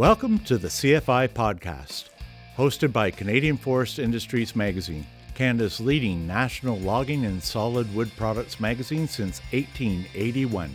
Welcome 0.00 0.38
to 0.44 0.56
the 0.56 0.68
CFI 0.68 1.28
podcast, 1.28 2.08
hosted 2.56 2.90
by 2.90 3.10
Canadian 3.10 3.58
Forest 3.58 3.98
Industries 3.98 4.56
Magazine, 4.56 5.06
Canada's 5.34 5.78
leading 5.78 6.26
national 6.26 6.78
logging 6.78 7.26
and 7.26 7.42
solid 7.42 7.94
wood 7.94 8.10
products 8.16 8.58
magazine 8.58 9.06
since 9.06 9.40
1881. 9.52 10.70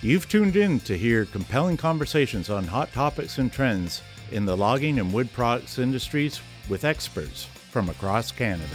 You've 0.00 0.28
tuned 0.28 0.56
in 0.56 0.80
to 0.80 0.98
hear 0.98 1.24
compelling 1.24 1.76
conversations 1.76 2.50
on 2.50 2.64
hot 2.64 2.92
topics 2.92 3.38
and 3.38 3.52
trends 3.52 4.02
in 4.32 4.44
the 4.44 4.56
logging 4.56 4.98
and 4.98 5.12
wood 5.12 5.32
products 5.32 5.78
industries 5.78 6.40
with 6.68 6.84
experts 6.84 7.44
from 7.44 7.88
across 7.88 8.32
Canada. 8.32 8.74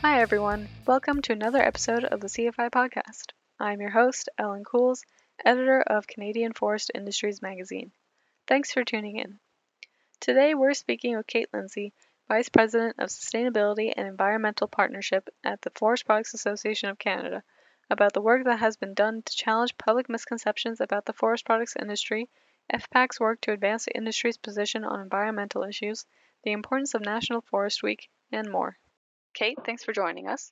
Hi, 0.00 0.20
everyone. 0.20 0.68
Welcome 0.86 1.22
to 1.22 1.32
another 1.32 1.60
episode 1.60 2.04
of 2.04 2.20
the 2.20 2.28
CFI 2.28 2.70
podcast. 2.70 3.32
I'm 3.58 3.80
your 3.80 3.90
host, 3.90 4.28
Ellen 4.38 4.62
Cools, 4.62 5.02
editor 5.44 5.80
of 5.80 6.06
Canadian 6.06 6.52
Forest 6.52 6.90
Industries 6.94 7.42
magazine. 7.42 7.92
Thanks 8.46 8.72
for 8.72 8.84
tuning 8.84 9.18
in. 9.18 9.38
Today, 10.20 10.54
we're 10.54 10.74
speaking 10.74 11.16
with 11.16 11.26
Kate 11.26 11.48
Lindsay, 11.52 11.92
Vice 12.28 12.48
President 12.48 12.96
of 12.98 13.08
Sustainability 13.08 13.92
and 13.96 14.08
Environmental 14.08 14.66
Partnership 14.66 15.28
at 15.44 15.62
the 15.62 15.70
Forest 15.70 16.06
Products 16.06 16.34
Association 16.34 16.88
of 16.88 16.98
Canada, 16.98 17.42
about 17.90 18.12
the 18.12 18.20
work 18.20 18.44
that 18.44 18.58
has 18.58 18.76
been 18.76 18.94
done 18.94 19.22
to 19.22 19.36
challenge 19.36 19.78
public 19.78 20.08
misconceptions 20.08 20.80
about 20.80 21.04
the 21.04 21.12
forest 21.12 21.44
products 21.44 21.76
industry, 21.80 22.28
FPAC's 22.72 23.20
work 23.20 23.40
to 23.42 23.52
advance 23.52 23.84
the 23.84 23.96
industry's 23.96 24.36
position 24.36 24.84
on 24.84 25.00
environmental 25.00 25.62
issues, 25.62 26.04
the 26.42 26.52
importance 26.52 26.94
of 26.94 27.02
National 27.02 27.40
Forest 27.42 27.82
Week, 27.82 28.08
and 28.32 28.50
more. 28.50 28.76
Kate, 29.34 29.58
thanks 29.64 29.84
for 29.84 29.92
joining 29.92 30.26
us. 30.26 30.50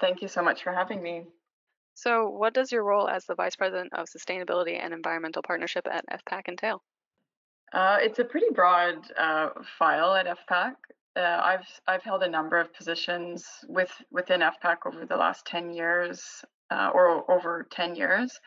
Thank 0.00 0.22
you 0.22 0.28
so 0.28 0.42
much 0.42 0.62
for 0.62 0.72
having 0.72 1.00
me. 1.00 1.26
So, 1.94 2.28
what 2.28 2.54
does 2.54 2.72
your 2.72 2.84
role 2.84 3.08
as 3.08 3.24
the 3.24 3.36
Vice 3.36 3.56
President 3.56 3.92
of 3.94 4.08
Sustainability 4.08 4.78
and 4.82 4.92
Environmental 4.92 5.42
Partnership 5.42 5.86
at 5.90 6.04
FPAC 6.06 6.48
entail? 6.48 6.82
Uh, 7.72 7.98
it's 8.00 8.18
a 8.18 8.24
pretty 8.24 8.50
broad 8.52 8.96
uh, 9.18 9.50
file 9.78 10.14
at 10.14 10.26
FPAC. 10.26 10.74
Uh, 11.16 11.20
I've 11.20 11.66
I've 11.86 12.02
held 12.02 12.24
a 12.24 12.28
number 12.28 12.58
of 12.58 12.74
positions 12.74 13.46
with 13.68 13.90
within 14.10 14.40
FPAC 14.40 14.78
over 14.86 15.06
the 15.06 15.16
last 15.16 15.46
ten 15.46 15.72
years, 15.72 16.44
uh, 16.70 16.90
or 16.92 17.30
over 17.30 17.66
ten 17.70 17.94
years. 17.94 18.38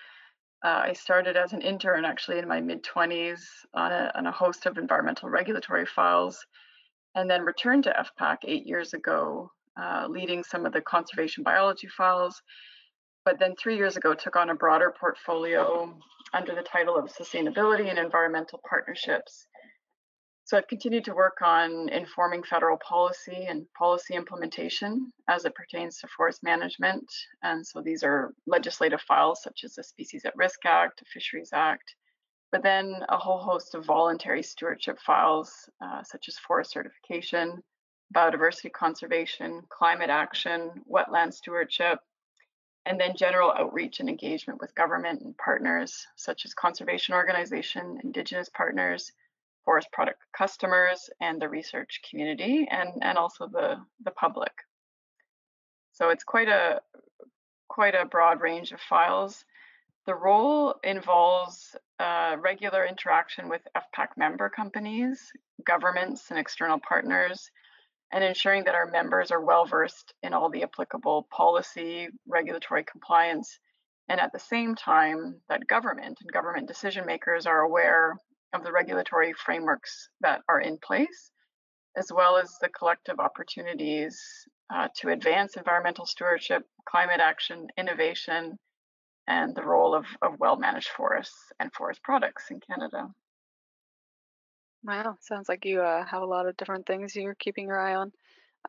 Uh, 0.65 0.81
I 0.85 0.93
started 0.93 1.37
as 1.37 1.53
an 1.53 1.61
intern 1.61 2.03
actually 2.03 2.39
in 2.39 2.47
my 2.47 2.59
mid 2.59 2.83
twenties 2.83 3.47
on 3.73 3.93
a 3.93 4.11
on 4.15 4.27
a 4.27 4.31
host 4.31 4.65
of 4.65 4.77
environmental 4.77 5.29
regulatory 5.29 5.85
files, 5.85 6.45
and 7.15 7.29
then 7.29 7.43
returned 7.43 7.85
to 7.85 8.05
FPAC 8.19 8.37
eight 8.43 8.67
years 8.67 8.93
ago, 8.93 9.51
uh, 9.79 10.07
leading 10.09 10.43
some 10.43 10.65
of 10.65 10.73
the 10.73 10.81
conservation 10.81 11.43
biology 11.43 11.87
files. 11.87 12.41
But 13.27 13.39
then 13.39 13.57
three 13.57 13.75
years 13.75 13.97
ago, 13.97 14.13
took 14.13 14.37
on 14.37 14.51
a 14.51 14.55
broader 14.55 14.93
portfolio 14.97 15.93
under 16.33 16.55
the 16.55 16.61
title 16.61 16.95
of 16.95 17.11
Sustainability 17.11 17.89
and 17.89 17.99
Environmental 17.99 18.61
Partnerships. 18.69 19.47
So 20.45 20.55
I've 20.55 20.69
continued 20.69 21.03
to 21.03 21.13
work 21.13 21.41
on 21.41 21.89
informing 21.89 22.43
federal 22.43 22.77
policy 22.77 23.47
and 23.49 23.65
policy 23.77 24.13
implementation 24.13 25.11
as 25.27 25.43
it 25.43 25.55
pertains 25.55 25.97
to 25.97 26.07
forest 26.07 26.41
management. 26.41 27.03
And 27.43 27.67
so 27.67 27.81
these 27.81 28.01
are 28.01 28.33
legislative 28.45 29.01
files 29.01 29.43
such 29.43 29.65
as 29.65 29.73
the 29.73 29.83
Species 29.83 30.23
at 30.23 30.37
Risk 30.37 30.65
Act, 30.65 30.99
the 30.99 31.05
Fisheries 31.13 31.49
Act, 31.51 31.95
but 32.53 32.63
then 32.63 32.95
a 33.09 33.17
whole 33.17 33.39
host 33.39 33.75
of 33.75 33.83
voluntary 33.83 34.41
stewardship 34.41 34.99
files, 35.05 35.69
uh, 35.81 36.01
such 36.01 36.29
as 36.29 36.37
forest 36.37 36.71
certification, 36.71 37.61
biodiversity 38.15 38.71
conservation, 38.71 39.63
climate 39.67 40.09
action, 40.09 40.71
wetland 40.89 41.33
stewardship, 41.33 41.99
and 42.87 42.99
then 42.99 43.17
general 43.17 43.51
outreach 43.51 43.99
and 43.99 44.09
engagement 44.09 44.61
with 44.61 44.73
government 44.73 45.21
and 45.21 45.37
partners, 45.37 46.07
such 46.15 46.45
as 46.45 46.53
conservation 46.53 47.13
organization, 47.13 47.99
indigenous 48.03 48.49
partners, 48.49 49.11
forest 49.65 49.89
product 49.91 50.19
customers, 50.35 51.09
and 51.19 51.41
the 51.41 51.49
research 51.49 51.99
community, 52.09 52.65
and, 52.71 52.89
and 53.01 53.17
also 53.17 53.45
the, 53.47 53.75
the 54.05 54.11
public. 54.11 54.53
So 55.91 56.09
it's 56.09 56.23
quite 56.23 56.47
a 56.47 56.79
quite 57.67 57.95
a 57.95 58.05
broad 58.05 58.39
range 58.39 58.71
of 58.71 58.79
files. 58.79 59.43
The 60.05 60.15
role 60.15 60.75
involves 60.83 61.75
uh, 61.99 62.37
regular 62.39 62.85
interaction 62.85 63.49
with 63.49 63.61
FPAC 63.75 64.09
member 64.15 64.49
companies, 64.49 65.31
governments, 65.65 66.29
and 66.29 66.39
external 66.39 66.79
partners, 66.79 67.51
and 68.11 68.23
ensuring 68.23 68.63
that 68.63 68.75
our 68.75 68.89
members 68.89 69.31
are 69.31 69.41
well 69.41 69.65
versed 69.65 70.13
in 70.23 70.33
all 70.33 70.49
the 70.49 70.63
applicable 70.63 71.27
policy, 71.31 72.07
regulatory 72.27 72.83
compliance, 72.83 73.59
and 74.09 74.19
at 74.19 74.31
the 74.31 74.39
same 74.39 74.75
time 74.75 75.41
that 75.49 75.67
government 75.67 76.17
and 76.21 76.31
government 76.31 76.67
decision 76.67 77.05
makers 77.05 77.45
are 77.45 77.61
aware 77.61 78.15
of 78.53 78.63
the 78.63 78.71
regulatory 78.71 79.33
frameworks 79.33 80.09
that 80.21 80.41
are 80.47 80.61
in 80.61 80.77
place, 80.77 81.31
as 81.97 82.11
well 82.13 82.37
as 82.37 82.55
the 82.61 82.69
collective 82.69 83.19
opportunities 83.19 84.19
uh, 84.73 84.87
to 84.95 85.09
advance 85.09 85.57
environmental 85.57 86.05
stewardship, 86.05 86.63
climate 86.87 87.19
action, 87.19 87.67
innovation, 87.77 88.57
and 89.27 89.53
the 89.55 89.63
role 89.63 89.93
of, 89.93 90.05
of 90.21 90.39
well 90.39 90.55
managed 90.55 90.89
forests 90.89 91.51
and 91.59 91.73
forest 91.73 92.01
products 92.03 92.49
in 92.49 92.59
Canada. 92.61 93.09
Wow, 94.83 95.17
sounds 95.21 95.49
like 95.49 95.65
you 95.65 95.81
uh, 95.81 96.05
have 96.05 96.21
a 96.21 96.25
lot 96.25 96.47
of 96.47 96.55
different 96.57 96.85
things 96.85 97.15
you're 97.15 97.35
keeping 97.35 97.67
your 97.67 97.79
eye 97.79 97.95
on. 97.95 98.11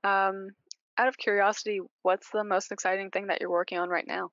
Um, 0.05 0.51
out 0.97 1.09
of 1.09 1.17
curiosity, 1.17 1.81
what's 2.03 2.31
the 2.31 2.45
most 2.45 2.73
exciting 2.73 3.11
thing 3.11 3.29
that 3.29 3.41
you're 3.41 3.51
working 3.51 3.79
on 3.79 3.89
right 3.89 4.07
now? 4.07 4.31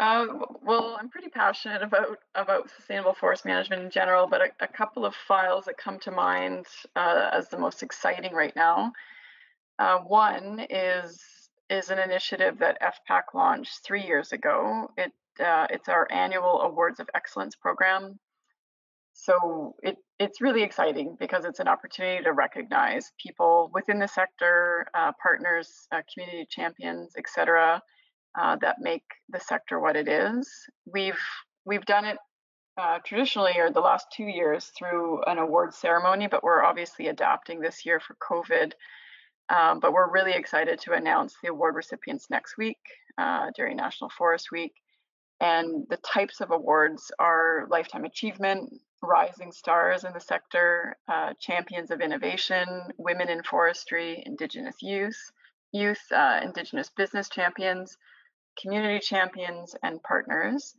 Uh, 0.00 0.26
well, 0.62 0.96
I'm 0.98 1.08
pretty 1.08 1.28
passionate 1.28 1.82
about 1.82 2.18
about 2.36 2.70
sustainable 2.70 3.14
forest 3.14 3.44
management 3.44 3.82
in 3.82 3.90
general, 3.90 4.28
but 4.28 4.40
a, 4.40 4.64
a 4.64 4.68
couple 4.68 5.04
of 5.04 5.14
files 5.14 5.64
that 5.64 5.76
come 5.76 5.98
to 6.00 6.12
mind 6.12 6.66
uh, 6.94 7.30
as 7.32 7.48
the 7.48 7.58
most 7.58 7.82
exciting 7.82 8.32
right 8.32 8.54
now. 8.54 8.92
Uh, 9.78 9.98
one 9.98 10.64
is 10.70 11.50
is 11.68 11.90
an 11.90 11.98
initiative 11.98 12.58
that 12.58 12.80
FPAC 12.80 13.34
launched 13.34 13.80
three 13.84 14.04
years 14.04 14.32
ago. 14.32 14.90
It 14.96 15.12
uh, 15.40 15.66
it's 15.70 15.88
our 15.88 16.06
annual 16.12 16.60
Awards 16.62 17.00
of 17.00 17.10
Excellence 17.14 17.56
program. 17.56 18.20
So 19.20 19.74
it 19.82 19.96
it's 20.18 20.40
really 20.40 20.62
exciting 20.62 21.16
because 21.18 21.44
it's 21.44 21.60
an 21.60 21.68
opportunity 21.68 22.22
to 22.24 22.32
recognize 22.32 23.12
people 23.22 23.70
within 23.74 23.98
the 23.98 24.08
sector, 24.08 24.86
uh, 24.94 25.12
partners, 25.22 25.68
uh, 25.92 26.02
community 26.12 26.46
champions, 26.50 27.14
etc., 27.16 27.82
uh, 28.40 28.56
that 28.60 28.76
make 28.80 29.02
the 29.28 29.40
sector 29.40 29.80
what 29.80 29.96
it 29.96 30.08
is. 30.08 30.48
We've 30.86 31.20
we've 31.64 31.84
done 31.84 32.04
it 32.04 32.18
uh, 32.76 32.98
traditionally 33.04 33.54
or 33.58 33.72
the 33.72 33.80
last 33.80 34.06
two 34.16 34.24
years 34.24 34.70
through 34.78 35.22
an 35.24 35.38
award 35.38 35.74
ceremony, 35.74 36.28
but 36.28 36.44
we're 36.44 36.62
obviously 36.62 37.08
adapting 37.08 37.60
this 37.60 37.84
year 37.84 38.00
for 38.00 38.16
COVID 38.30 38.72
um, 39.48 39.80
but 39.80 39.92
we're 39.92 40.10
really 40.10 40.32
excited 40.32 40.78
to 40.80 40.92
announce 40.92 41.34
the 41.42 41.48
award 41.48 41.74
recipients 41.74 42.28
next 42.30 42.58
week 42.58 42.78
uh, 43.16 43.46
during 43.56 43.76
National 43.76 44.10
Forest 44.10 44.52
Week. 44.52 44.72
And 45.40 45.86
the 45.88 45.98
types 45.98 46.40
of 46.40 46.50
awards 46.50 47.10
are 47.18 47.66
Lifetime 47.70 48.04
Achievement, 48.04 48.70
Rising 49.02 49.52
Stars 49.52 50.04
in 50.04 50.12
the 50.12 50.20
sector, 50.20 50.96
uh, 51.08 51.34
Champions 51.38 51.90
of 51.90 52.00
Innovation, 52.00 52.66
Women 52.96 53.28
in 53.28 53.42
Forestry, 53.42 54.22
Indigenous 54.26 54.76
Youth, 54.82 55.18
Youth, 55.72 56.00
uh, 56.12 56.40
Indigenous 56.42 56.90
Business 56.96 57.28
Champions, 57.28 57.96
Community 58.60 58.98
Champions, 59.00 59.74
and 59.82 60.02
Partners. 60.02 60.74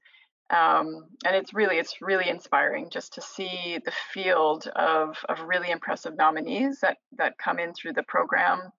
Um, 0.50 1.06
and 1.26 1.36
it's 1.36 1.54
really 1.54 1.78
it's 1.78 2.02
really 2.02 2.28
inspiring 2.28 2.90
just 2.90 3.14
to 3.14 3.22
see 3.22 3.80
the 3.86 3.94
field 4.14 4.68
of, 4.76 5.18
of 5.30 5.42
really 5.48 5.70
impressive 5.70 6.18
nominees 6.18 6.80
that 6.80 6.98
that 7.18 7.38
come 7.38 7.60
in 7.60 7.74
through 7.74 7.94
the 7.94 8.04
program 8.04 8.72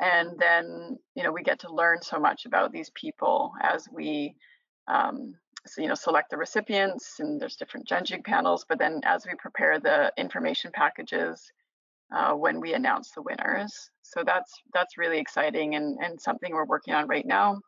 and 0.00 0.38
then 0.38 0.98
you 1.14 1.22
know 1.22 1.32
we 1.32 1.42
get 1.42 1.60
to 1.60 1.72
learn 1.72 2.02
so 2.02 2.18
much 2.18 2.44
about 2.46 2.72
these 2.72 2.90
people 2.90 3.52
as 3.62 3.86
we 3.90 4.34
um, 4.88 5.34
you 5.78 5.88
know 5.88 5.94
select 5.94 6.30
the 6.30 6.36
recipients 6.36 7.20
and 7.20 7.40
there's 7.40 7.56
different 7.56 7.86
judging 7.86 8.22
panels 8.22 8.64
but 8.68 8.78
then 8.78 9.00
as 9.04 9.26
we 9.26 9.32
prepare 9.38 9.78
the 9.80 10.12
information 10.16 10.70
packages 10.72 11.50
uh, 12.16 12.32
when 12.32 12.60
we 12.60 12.74
announce 12.74 13.10
the 13.12 13.22
winners 13.22 13.90
so 14.02 14.22
that's 14.24 14.52
that's 14.72 14.98
really 14.98 15.18
exciting 15.18 15.74
and, 15.74 15.98
and 16.00 16.20
something 16.20 16.52
we're 16.52 16.64
working 16.64 16.94
on 16.94 17.06
right 17.08 17.26
now 17.26 17.58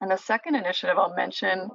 and 0.00 0.10
the 0.10 0.16
second 0.16 0.54
initiative 0.54 0.98
i'll 0.98 1.14
mention 1.14 1.68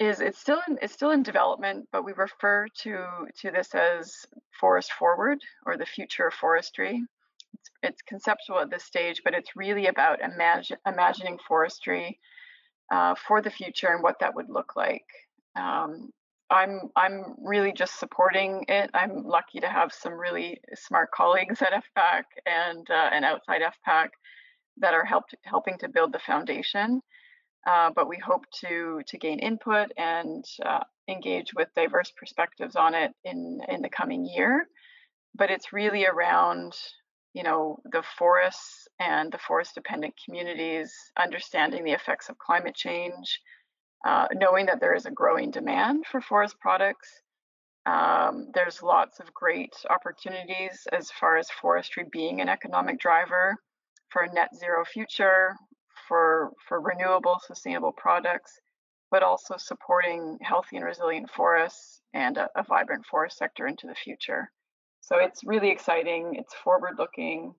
is 0.00 0.20
it's 0.20 0.38
still 0.38 0.60
in 0.66 0.78
it's 0.80 0.94
still 0.94 1.10
in 1.10 1.22
development, 1.22 1.86
but 1.92 2.04
we 2.04 2.12
refer 2.14 2.66
to 2.82 3.04
to 3.38 3.50
this 3.50 3.74
as 3.74 4.26
forest 4.58 4.90
forward 4.92 5.38
or 5.66 5.76
the 5.76 5.84
future 5.84 6.26
of 6.26 6.34
forestry. 6.34 7.04
It's, 7.52 7.70
it's 7.82 8.02
conceptual 8.02 8.58
at 8.60 8.70
this 8.70 8.84
stage, 8.84 9.20
but 9.24 9.34
it's 9.34 9.54
really 9.54 9.88
about 9.88 10.22
imagine, 10.22 10.78
imagining 10.86 11.38
forestry 11.46 12.18
uh, 12.90 13.14
for 13.14 13.42
the 13.42 13.50
future 13.50 13.88
and 13.88 14.02
what 14.02 14.16
that 14.20 14.34
would 14.34 14.48
look 14.50 14.76
like. 14.76 15.06
Um, 15.56 16.10
I'm 16.50 16.90
I'm 16.96 17.34
really 17.42 17.72
just 17.72 17.98
supporting 18.00 18.64
it. 18.68 18.90
I'm 18.94 19.24
lucky 19.24 19.60
to 19.60 19.68
have 19.68 19.92
some 19.92 20.14
really 20.14 20.60
smart 20.74 21.10
colleagues 21.12 21.62
at 21.62 21.72
FPAC 21.72 22.24
and 22.46 22.88
uh, 22.90 23.10
and 23.12 23.24
outside 23.24 23.62
FPAC 23.62 24.08
that 24.78 24.94
are 24.94 25.04
helped 25.04 25.34
helping 25.44 25.78
to 25.78 25.88
build 25.88 26.12
the 26.12 26.18
foundation. 26.20 27.00
uh, 27.66 27.90
but 27.94 28.08
we 28.08 28.18
hope 28.18 28.44
to 28.60 29.02
to 29.06 29.18
gain 29.18 29.38
input 29.38 29.92
and 29.96 30.44
uh, 30.64 30.80
engage 31.08 31.52
with 31.54 31.68
diverse 31.76 32.12
perspectives 32.18 32.76
on 32.76 32.94
it 32.94 33.12
in 33.24 33.60
in 33.68 33.82
the 33.82 33.90
coming 33.90 34.24
year. 34.26 34.66
But 35.34 35.50
it's 35.50 35.72
really 35.72 36.06
around 36.06 36.74
you 37.34 37.42
know 37.42 37.78
the 37.92 38.02
forests 38.18 38.88
and 38.98 39.32
the 39.32 39.38
forest 39.38 39.74
dependent 39.74 40.14
communities 40.24 40.92
understanding 41.18 41.84
the 41.84 41.92
effects 41.92 42.28
of 42.28 42.38
climate 42.38 42.74
change 42.74 43.40
uh, 44.06 44.26
knowing 44.32 44.66
that 44.66 44.80
there 44.80 44.94
is 44.94 45.06
a 45.06 45.10
growing 45.10 45.50
demand 45.50 46.04
for 46.10 46.20
forest 46.20 46.56
products 46.60 47.08
um, 47.86 48.48
there's 48.52 48.82
lots 48.82 49.20
of 49.20 49.32
great 49.32 49.74
opportunities 49.88 50.86
as 50.92 51.10
far 51.12 51.36
as 51.36 51.48
forestry 51.50 52.04
being 52.12 52.40
an 52.40 52.48
economic 52.48 52.98
driver 52.98 53.56
for 54.10 54.22
a 54.22 54.32
net 54.32 54.50
zero 54.56 54.84
future 54.84 55.54
for 56.08 56.50
for 56.68 56.80
renewable 56.80 57.38
sustainable 57.46 57.92
products 57.92 58.58
but 59.10 59.22
also 59.22 59.56
supporting 59.56 60.38
healthy 60.42 60.76
and 60.76 60.84
resilient 60.84 61.28
forests 61.30 62.00
and 62.14 62.36
a, 62.36 62.48
a 62.56 62.62
vibrant 62.64 63.04
forest 63.06 63.38
sector 63.38 63.66
into 63.66 63.86
the 63.86 63.94
future 63.94 64.50
so 65.00 65.16
it's 65.18 65.44
really 65.44 65.70
exciting. 65.70 66.34
It's 66.34 66.54
forward 66.54 66.94
looking 66.98 67.54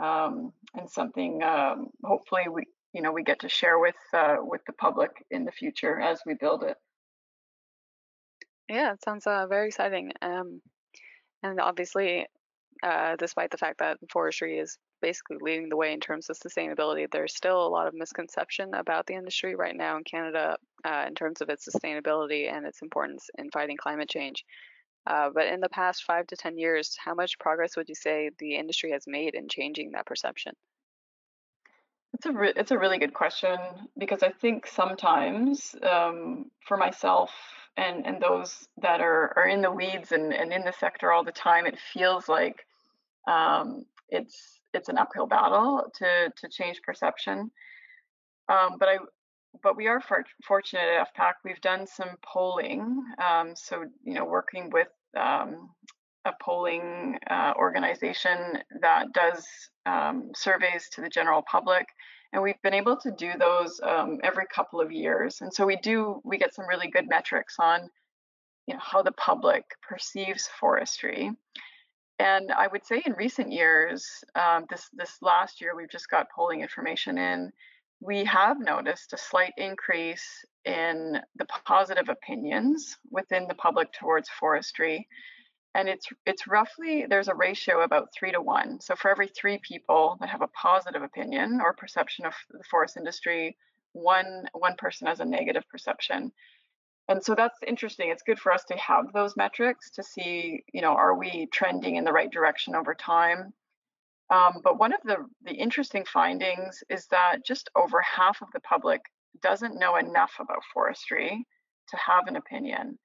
um, 0.00 0.52
and 0.74 0.88
something 0.88 1.42
um, 1.42 1.88
hopefully 2.02 2.44
we 2.50 2.64
you 2.92 3.02
know 3.02 3.12
we 3.12 3.22
get 3.22 3.40
to 3.40 3.48
share 3.48 3.78
with 3.78 3.96
uh, 4.14 4.36
with 4.40 4.62
the 4.66 4.72
public 4.72 5.10
in 5.30 5.44
the 5.44 5.52
future 5.52 6.00
as 6.00 6.20
we 6.26 6.34
build 6.34 6.62
it. 6.62 6.76
Yeah, 8.68 8.92
it 8.92 9.02
sounds 9.04 9.26
uh, 9.26 9.46
very 9.48 9.68
exciting. 9.68 10.12
Um, 10.22 10.62
and 11.42 11.60
obviously, 11.60 12.26
uh, 12.82 13.16
despite 13.16 13.50
the 13.50 13.58
fact 13.58 13.78
that 13.80 13.98
forestry 14.10 14.58
is 14.58 14.78
basically 15.02 15.36
leading 15.40 15.68
the 15.68 15.76
way 15.76 15.92
in 15.92 16.00
terms 16.00 16.30
of 16.30 16.38
sustainability, 16.38 17.10
there's 17.10 17.34
still 17.34 17.66
a 17.66 17.68
lot 17.68 17.88
of 17.88 17.94
misconception 17.94 18.72
about 18.72 19.06
the 19.06 19.14
industry 19.14 19.56
right 19.56 19.76
now 19.76 19.96
in 19.96 20.04
Canada 20.04 20.56
uh, 20.84 21.04
in 21.06 21.14
terms 21.14 21.40
of 21.40 21.48
its 21.48 21.68
sustainability 21.68 22.50
and 22.50 22.64
its 22.64 22.80
importance 22.82 23.28
in 23.36 23.50
fighting 23.50 23.76
climate 23.76 24.08
change. 24.08 24.44
Uh, 25.06 25.30
but 25.34 25.46
in 25.46 25.60
the 25.60 25.68
past 25.68 26.04
five 26.04 26.26
to 26.28 26.36
10 26.36 26.58
years, 26.58 26.96
how 27.02 27.14
much 27.14 27.38
progress 27.38 27.76
would 27.76 27.88
you 27.88 27.94
say 27.94 28.30
the 28.38 28.56
industry 28.56 28.92
has 28.92 29.04
made 29.06 29.34
in 29.34 29.48
changing 29.48 29.92
that 29.92 30.06
perception? 30.06 30.52
It's 32.14 32.26
a, 32.26 32.32
re- 32.32 32.52
it's 32.54 32.70
a 32.70 32.78
really 32.78 32.98
good 32.98 33.14
question 33.14 33.56
because 33.98 34.22
I 34.22 34.30
think 34.30 34.66
sometimes 34.66 35.74
um, 35.82 36.50
for 36.68 36.76
myself 36.76 37.30
and, 37.76 38.06
and 38.06 38.20
those 38.20 38.68
that 38.80 39.00
are, 39.00 39.32
are 39.36 39.48
in 39.48 39.62
the 39.62 39.70
weeds 39.70 40.12
and, 40.12 40.32
and 40.32 40.52
in 40.52 40.62
the 40.62 40.74
sector 40.78 41.10
all 41.10 41.24
the 41.24 41.32
time, 41.32 41.66
it 41.66 41.78
feels 41.92 42.28
like 42.28 42.66
um, 43.26 43.86
it's 44.08 44.60
it's 44.74 44.88
an 44.88 44.98
uphill 44.98 45.26
battle 45.26 45.90
to, 45.94 46.32
to 46.36 46.48
change 46.48 46.80
perception. 46.82 47.50
Um, 48.48 48.76
but 48.78 48.88
I, 48.88 48.96
but 49.62 49.76
we 49.76 49.86
are 49.86 50.00
for, 50.00 50.24
fortunate 50.44 50.84
at 50.84 51.14
FPAC. 51.14 51.32
We've 51.44 51.60
done 51.60 51.86
some 51.86 52.16
polling. 52.24 53.02
Um, 53.18 53.54
so, 53.54 53.84
you 54.04 54.14
know, 54.14 54.24
working 54.24 54.70
with 54.70 54.88
um, 55.16 55.70
a 56.24 56.32
polling 56.40 57.18
uh, 57.28 57.52
organization 57.56 58.58
that 58.80 59.12
does 59.12 59.46
um, 59.86 60.30
surveys 60.34 60.88
to 60.92 61.00
the 61.00 61.08
general 61.08 61.42
public. 61.50 61.86
And 62.32 62.42
we've 62.42 62.60
been 62.62 62.74
able 62.74 62.96
to 62.98 63.10
do 63.10 63.32
those 63.38 63.80
um, 63.82 64.18
every 64.22 64.46
couple 64.46 64.80
of 64.80 64.90
years. 64.90 65.40
And 65.40 65.52
so 65.52 65.66
we 65.66 65.76
do, 65.76 66.20
we 66.24 66.38
get 66.38 66.54
some 66.54 66.66
really 66.66 66.88
good 66.88 67.08
metrics 67.08 67.56
on 67.58 67.90
you 68.66 68.74
know, 68.74 68.80
how 68.82 69.02
the 69.02 69.12
public 69.12 69.64
perceives 69.86 70.48
forestry. 70.60 71.30
And 72.18 72.52
I 72.52 72.68
would 72.68 72.86
say 72.86 73.02
in 73.04 73.14
recent 73.14 73.50
years, 73.50 74.06
um, 74.34 74.66
this 74.70 74.88
this 74.92 75.18
last 75.22 75.60
year, 75.60 75.74
we've 75.74 75.90
just 75.90 76.08
got 76.08 76.30
polling 76.30 76.60
information 76.60 77.18
in 77.18 77.52
we 78.02 78.24
have 78.24 78.58
noticed 78.58 79.12
a 79.12 79.16
slight 79.18 79.52
increase 79.56 80.44
in 80.64 81.20
the 81.36 81.46
positive 81.64 82.08
opinions 82.08 82.96
within 83.10 83.46
the 83.46 83.54
public 83.54 83.92
towards 83.92 84.28
forestry. 84.28 85.06
And 85.74 85.88
it's 85.88 86.06
it's 86.26 86.48
roughly 86.48 87.06
there's 87.08 87.28
a 87.28 87.34
ratio 87.34 87.82
about 87.82 88.08
three 88.12 88.32
to 88.32 88.40
one. 88.40 88.80
So 88.80 88.96
for 88.96 89.10
every 89.10 89.28
three 89.28 89.58
people 89.62 90.16
that 90.20 90.28
have 90.28 90.42
a 90.42 90.48
positive 90.48 91.02
opinion 91.02 91.60
or 91.62 91.72
perception 91.72 92.26
of 92.26 92.34
the 92.50 92.64
forest 92.70 92.96
industry 92.96 93.56
one 93.92 94.46
one 94.52 94.74
person 94.76 95.06
has 95.06 95.20
a 95.20 95.24
negative 95.24 95.64
perception. 95.70 96.32
And 97.08 97.22
so 97.24 97.34
that's 97.34 97.58
interesting. 97.66 98.10
It's 98.10 98.22
good 98.22 98.38
for 98.38 98.52
us 98.52 98.64
to 98.64 98.76
have 98.76 99.12
those 99.12 99.36
metrics 99.36 99.90
to 99.92 100.02
see 100.02 100.64
you 100.72 100.82
know 100.82 100.92
are 100.92 101.16
we 101.16 101.46
trending 101.52 101.96
in 101.96 102.04
the 102.04 102.12
right 102.12 102.30
direction 102.30 102.74
over 102.74 102.94
time 102.94 103.54
um, 104.32 104.60
but 104.64 104.78
one 104.78 104.94
of 104.94 105.00
the, 105.04 105.18
the 105.44 105.52
interesting 105.52 106.04
findings 106.10 106.82
is 106.88 107.06
that 107.10 107.44
just 107.46 107.68
over 107.76 108.00
half 108.00 108.40
of 108.40 108.48
the 108.54 108.60
public 108.60 109.02
doesn't 109.42 109.78
know 109.78 109.96
enough 109.96 110.32
about 110.40 110.62
forestry 110.72 111.46
to 111.88 111.96
have 111.98 112.26
an 112.26 112.36
opinion. 112.36 112.98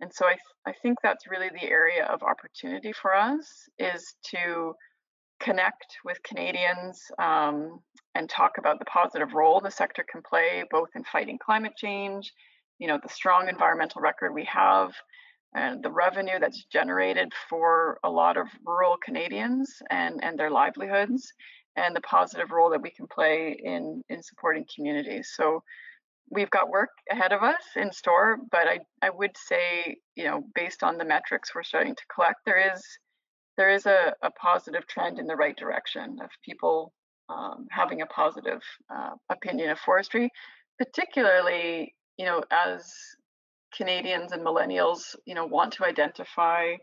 And 0.00 0.12
so 0.12 0.26
I, 0.26 0.32
th- 0.32 0.40
I 0.66 0.72
think 0.82 0.98
that's 1.00 1.28
really 1.28 1.50
the 1.50 1.68
area 1.68 2.04
of 2.06 2.24
opportunity 2.24 2.92
for 2.92 3.14
us 3.14 3.46
is 3.78 4.14
to 4.34 4.74
connect 5.40 5.98
with 6.04 6.22
Canadians 6.24 7.00
um, 7.20 7.78
and 8.16 8.28
talk 8.28 8.52
about 8.58 8.80
the 8.80 8.84
positive 8.86 9.34
role 9.34 9.60
the 9.60 9.70
sector 9.70 10.04
can 10.10 10.22
play 10.28 10.64
both 10.70 10.88
in 10.96 11.04
fighting 11.04 11.38
climate 11.38 11.74
change, 11.76 12.32
you 12.80 12.88
know, 12.88 12.98
the 13.00 13.08
strong 13.08 13.48
environmental 13.48 14.00
record 14.00 14.34
we 14.34 14.44
have, 14.44 14.92
and 15.54 15.82
the 15.82 15.90
revenue 15.90 16.38
that's 16.40 16.64
generated 16.64 17.32
for 17.48 17.98
a 18.04 18.10
lot 18.10 18.36
of 18.36 18.46
rural 18.64 18.96
Canadians 19.04 19.82
and, 19.90 20.22
and 20.24 20.38
their 20.38 20.50
livelihoods, 20.50 21.32
and 21.76 21.94
the 21.96 22.00
positive 22.02 22.50
role 22.50 22.70
that 22.70 22.82
we 22.82 22.90
can 22.90 23.06
play 23.06 23.58
in, 23.62 24.02
in 24.08 24.22
supporting 24.22 24.64
communities. 24.74 25.32
So 25.34 25.62
we've 26.30 26.50
got 26.50 26.68
work 26.68 26.90
ahead 27.10 27.32
of 27.32 27.42
us 27.42 27.62
in 27.76 27.92
store, 27.92 28.38
but 28.50 28.66
I, 28.66 28.80
I 29.02 29.10
would 29.10 29.36
say, 29.36 29.96
you 30.16 30.24
know, 30.24 30.42
based 30.54 30.82
on 30.82 30.98
the 30.98 31.04
metrics 31.04 31.54
we're 31.54 31.62
starting 31.62 31.94
to 31.94 32.02
collect, 32.14 32.40
there 32.44 32.72
is 32.74 32.82
there 33.58 33.70
is 33.70 33.84
a, 33.84 34.14
a 34.22 34.30
positive 34.30 34.86
trend 34.86 35.18
in 35.18 35.26
the 35.26 35.36
right 35.36 35.56
direction 35.56 36.16
of 36.22 36.30
people 36.42 36.94
um, 37.28 37.66
having 37.70 38.00
a 38.00 38.06
positive 38.06 38.62
uh, 38.94 39.10
opinion 39.30 39.68
of 39.68 39.78
forestry, 39.78 40.30
particularly, 40.78 41.94
you 42.16 42.24
know, 42.24 42.42
as 42.50 42.90
Canadians 43.76 44.32
and 44.32 44.44
millennials, 44.44 45.16
you 45.24 45.34
know, 45.34 45.46
want 45.46 45.72
to 45.74 45.84
identify 45.84 46.74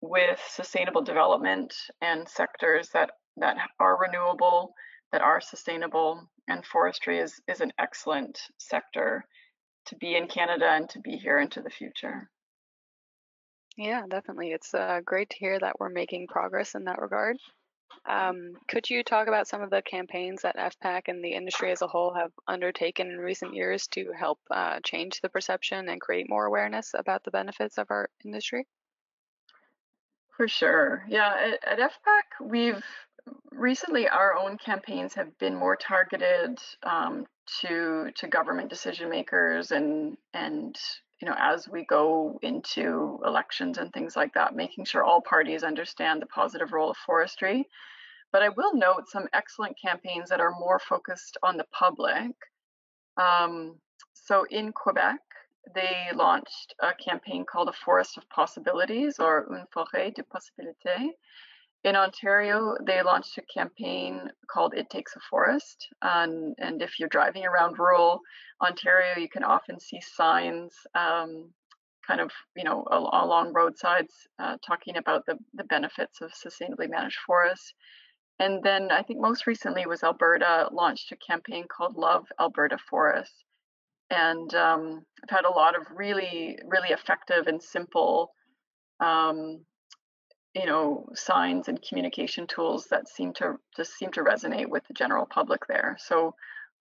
with 0.00 0.40
sustainable 0.48 1.02
development 1.02 1.74
and 2.00 2.28
sectors 2.28 2.88
that 2.90 3.10
that 3.38 3.56
are 3.80 3.98
renewable, 3.98 4.74
that 5.12 5.22
are 5.22 5.40
sustainable, 5.40 6.28
and 6.48 6.66
forestry 6.66 7.18
is 7.18 7.40
is 7.48 7.60
an 7.60 7.72
excellent 7.78 8.38
sector 8.58 9.24
to 9.86 9.96
be 9.96 10.16
in 10.16 10.28
Canada 10.28 10.68
and 10.70 10.88
to 10.90 11.00
be 11.00 11.16
here 11.16 11.38
into 11.38 11.60
the 11.60 11.70
future. 11.70 12.30
Yeah, 13.76 14.02
definitely. 14.08 14.50
It's 14.52 14.74
uh, 14.74 15.00
great 15.04 15.30
to 15.30 15.38
hear 15.38 15.58
that 15.58 15.80
we're 15.80 15.88
making 15.88 16.26
progress 16.28 16.74
in 16.74 16.84
that 16.84 17.00
regard. 17.00 17.38
Um, 18.06 18.54
could 18.68 18.90
you 18.90 19.02
talk 19.02 19.28
about 19.28 19.46
some 19.46 19.62
of 19.62 19.70
the 19.70 19.82
campaigns 19.82 20.42
that 20.42 20.56
FPAC 20.56 21.02
and 21.08 21.24
the 21.24 21.32
industry 21.32 21.70
as 21.70 21.82
a 21.82 21.86
whole 21.86 22.14
have 22.14 22.32
undertaken 22.48 23.10
in 23.10 23.18
recent 23.18 23.54
years 23.54 23.86
to 23.88 24.12
help 24.12 24.38
uh, 24.50 24.80
change 24.84 25.20
the 25.20 25.28
perception 25.28 25.88
and 25.88 26.00
create 26.00 26.28
more 26.28 26.46
awareness 26.46 26.94
about 26.94 27.24
the 27.24 27.30
benefits 27.30 27.78
of 27.78 27.90
our 27.90 28.08
industry? 28.24 28.66
For 30.36 30.48
sure. 30.48 31.04
Yeah, 31.08 31.32
at, 31.64 31.80
at 31.80 31.90
FPAC, 31.90 32.48
we've 32.48 32.82
recently 33.52 34.08
our 34.08 34.36
own 34.36 34.58
campaigns 34.58 35.14
have 35.14 35.36
been 35.38 35.54
more 35.54 35.76
targeted 35.76 36.58
um, 36.82 37.26
to 37.60 38.10
to 38.16 38.26
government 38.26 38.70
decision 38.70 39.10
makers 39.10 39.70
and 39.70 40.16
and 40.34 40.76
you 41.22 41.28
know 41.28 41.36
as 41.38 41.68
we 41.68 41.84
go 41.84 42.38
into 42.42 43.20
elections 43.24 43.78
and 43.78 43.92
things 43.92 44.16
like 44.16 44.34
that 44.34 44.56
making 44.56 44.84
sure 44.84 45.04
all 45.04 45.20
parties 45.20 45.62
understand 45.62 46.20
the 46.20 46.26
positive 46.26 46.72
role 46.72 46.90
of 46.90 46.96
forestry. 46.96 47.68
But 48.32 48.42
i 48.42 48.48
will 48.48 48.74
note 48.74 49.08
some 49.08 49.28
excellent 49.32 49.76
campaigns 49.80 50.28
that 50.30 50.40
are 50.40 50.58
more 50.58 50.80
focused 50.80 51.38
on 51.42 51.56
the 51.56 51.66
public. 51.72 52.32
Um, 53.16 53.76
so 54.14 54.44
in 54.50 54.72
quebec 54.72 55.20
they 55.76 56.10
launched 56.14 56.74
a 56.80 56.92
campaign 56.94 57.44
called 57.44 57.68
a 57.68 57.84
forest 57.84 58.16
of 58.16 58.28
possibilities 58.28 59.20
or 59.20 59.46
une 59.52 59.66
forêt 59.72 60.12
de 60.12 60.24
possibilités 60.24 61.10
in 61.84 61.96
Ontario, 61.96 62.76
they 62.86 63.02
launched 63.02 63.38
a 63.38 63.42
campaign 63.42 64.30
called 64.48 64.74
It 64.74 64.88
Takes 64.88 65.16
a 65.16 65.20
Forest. 65.28 65.88
And, 66.00 66.54
and 66.58 66.80
if 66.80 66.98
you're 66.98 67.08
driving 67.08 67.44
around 67.44 67.78
rural 67.78 68.20
Ontario, 68.62 69.16
you 69.16 69.28
can 69.28 69.42
often 69.42 69.80
see 69.80 70.00
signs 70.00 70.72
um, 70.94 71.50
kind 72.06 72.20
of, 72.20 72.30
you 72.56 72.62
know, 72.64 72.84
along 72.90 73.52
roadsides 73.52 74.14
uh, 74.38 74.56
talking 74.64 74.96
about 74.96 75.26
the, 75.26 75.36
the 75.54 75.64
benefits 75.64 76.20
of 76.20 76.32
sustainably 76.32 76.88
managed 76.88 77.18
forests. 77.26 77.74
And 78.38 78.62
then 78.62 78.90
I 78.92 79.02
think 79.02 79.20
most 79.20 79.46
recently 79.46 79.86
was 79.86 80.04
Alberta 80.04 80.68
launched 80.72 81.10
a 81.12 81.16
campaign 81.16 81.64
called 81.68 81.96
Love 81.96 82.26
Alberta 82.40 82.78
Forests. 82.90 83.44
And 84.10 84.54
um, 84.54 85.04
I've 85.22 85.36
had 85.36 85.44
a 85.44 85.52
lot 85.52 85.76
of 85.76 85.86
really, 85.94 86.58
really 86.66 86.90
effective 86.90 87.46
and 87.46 87.62
simple 87.62 88.32
um, 89.00 89.64
you 90.54 90.66
know 90.66 91.06
signs 91.14 91.68
and 91.68 91.82
communication 91.82 92.46
tools 92.46 92.86
that 92.90 93.08
seem 93.08 93.32
to 93.32 93.56
just 93.76 93.92
seem 93.98 94.10
to 94.12 94.22
resonate 94.22 94.68
with 94.68 94.84
the 94.88 94.94
general 94.94 95.26
public 95.26 95.66
there 95.66 95.96
so 95.98 96.34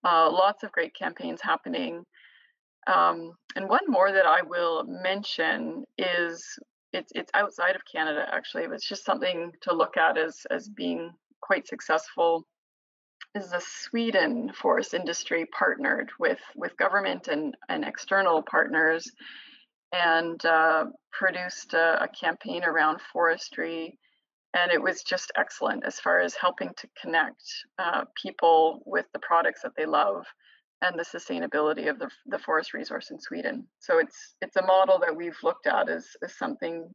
Uh, 0.04 0.30
lots 0.32 0.64
of 0.64 0.72
great 0.72 0.94
campaigns 0.96 1.42
happening. 1.42 2.04
Um, 2.88 3.38
and 3.56 3.70
one 3.70 3.86
more 3.88 4.12
that 4.12 4.26
I 4.26 4.42
will 4.42 4.84
mention 4.84 5.86
is 5.98 6.44
it's 6.92 7.12
it's 7.14 7.32
outside 7.36 7.76
of 7.76 7.84
Canada 7.86 8.26
actually. 8.38 8.66
But 8.66 8.76
it's 8.78 8.90
just 8.90 9.06
something 9.06 9.52
to 9.62 9.74
look 9.74 9.98
at 9.98 10.18
as 10.18 10.36
as 10.50 10.68
being 10.70 11.14
quite 11.40 11.68
successful. 11.68 12.48
Is 13.36 13.52
the 13.52 13.62
Sweden 13.62 14.52
forest 14.54 14.94
industry 14.94 15.46
partnered 15.62 16.10
with 16.18 16.42
with 16.56 16.76
government 16.78 17.28
and 17.28 17.56
and 17.70 17.86
external 17.86 18.42
partners, 18.42 19.04
and 19.92 20.44
uh, 20.46 20.86
produced 21.12 21.74
a, 21.74 22.04
a 22.04 22.08
campaign 22.08 22.64
around 22.64 23.00
forestry 23.14 23.98
and 24.54 24.72
it 24.72 24.82
was 24.82 25.04
just 25.04 25.32
excellent 25.38 25.86
as 25.86 26.00
far 26.00 26.20
as 26.20 26.36
helping 26.36 26.72
to 26.78 26.88
connect 27.02 27.42
uh, 27.80 28.04
people 28.22 28.82
with 28.86 29.06
the 29.14 29.20
products 29.20 29.62
that 29.62 29.72
they 29.78 29.86
love 29.86 30.26
and 30.82 30.98
the 31.00 31.04
sustainability 31.04 31.90
of 31.90 32.00
the, 32.00 32.10
the 32.26 32.40
forest 32.40 32.74
resource 32.74 33.12
in 33.12 33.20
Sweden. 33.20 33.66
So 33.80 34.00
it's 34.00 34.36
it's 34.42 34.58
a 34.58 34.66
model 34.66 35.00
that 35.00 35.16
we've 35.16 35.38
looked 35.44 35.68
at 35.68 35.90
as, 35.90 36.08
as 36.24 36.38
something 36.38 36.90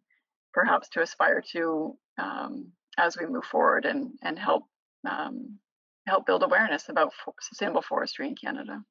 perhaps 0.52 0.88
to 0.90 1.02
aspire 1.02 1.42
to 1.52 1.96
um, 2.18 2.66
as 2.98 3.16
we 3.16 3.26
move 3.26 3.44
forward 3.44 3.86
and 3.86 4.10
and 4.22 4.38
help 4.38 4.64
um, 5.08 5.58
help 6.06 6.26
build 6.26 6.42
awareness 6.42 6.88
about 6.88 7.12
for, 7.24 7.32
sustainable 7.40 7.82
forestry 7.82 8.28
in 8.28 8.34
Canada. 8.34 8.82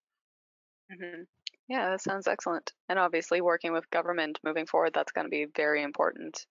Mm-hmm. 0.91 1.23
Yeah, 1.67 1.89
that 1.89 2.01
sounds 2.01 2.27
excellent. 2.27 2.73
And 2.89 2.99
obviously, 2.99 3.41
working 3.41 3.73
with 3.73 3.89
government 3.89 4.39
moving 4.43 4.67
forward, 4.67 4.93
that's 4.93 5.11
going 5.11 5.25
to 5.25 5.31
be 5.31 5.47
very 5.55 5.83
important. 5.83 6.45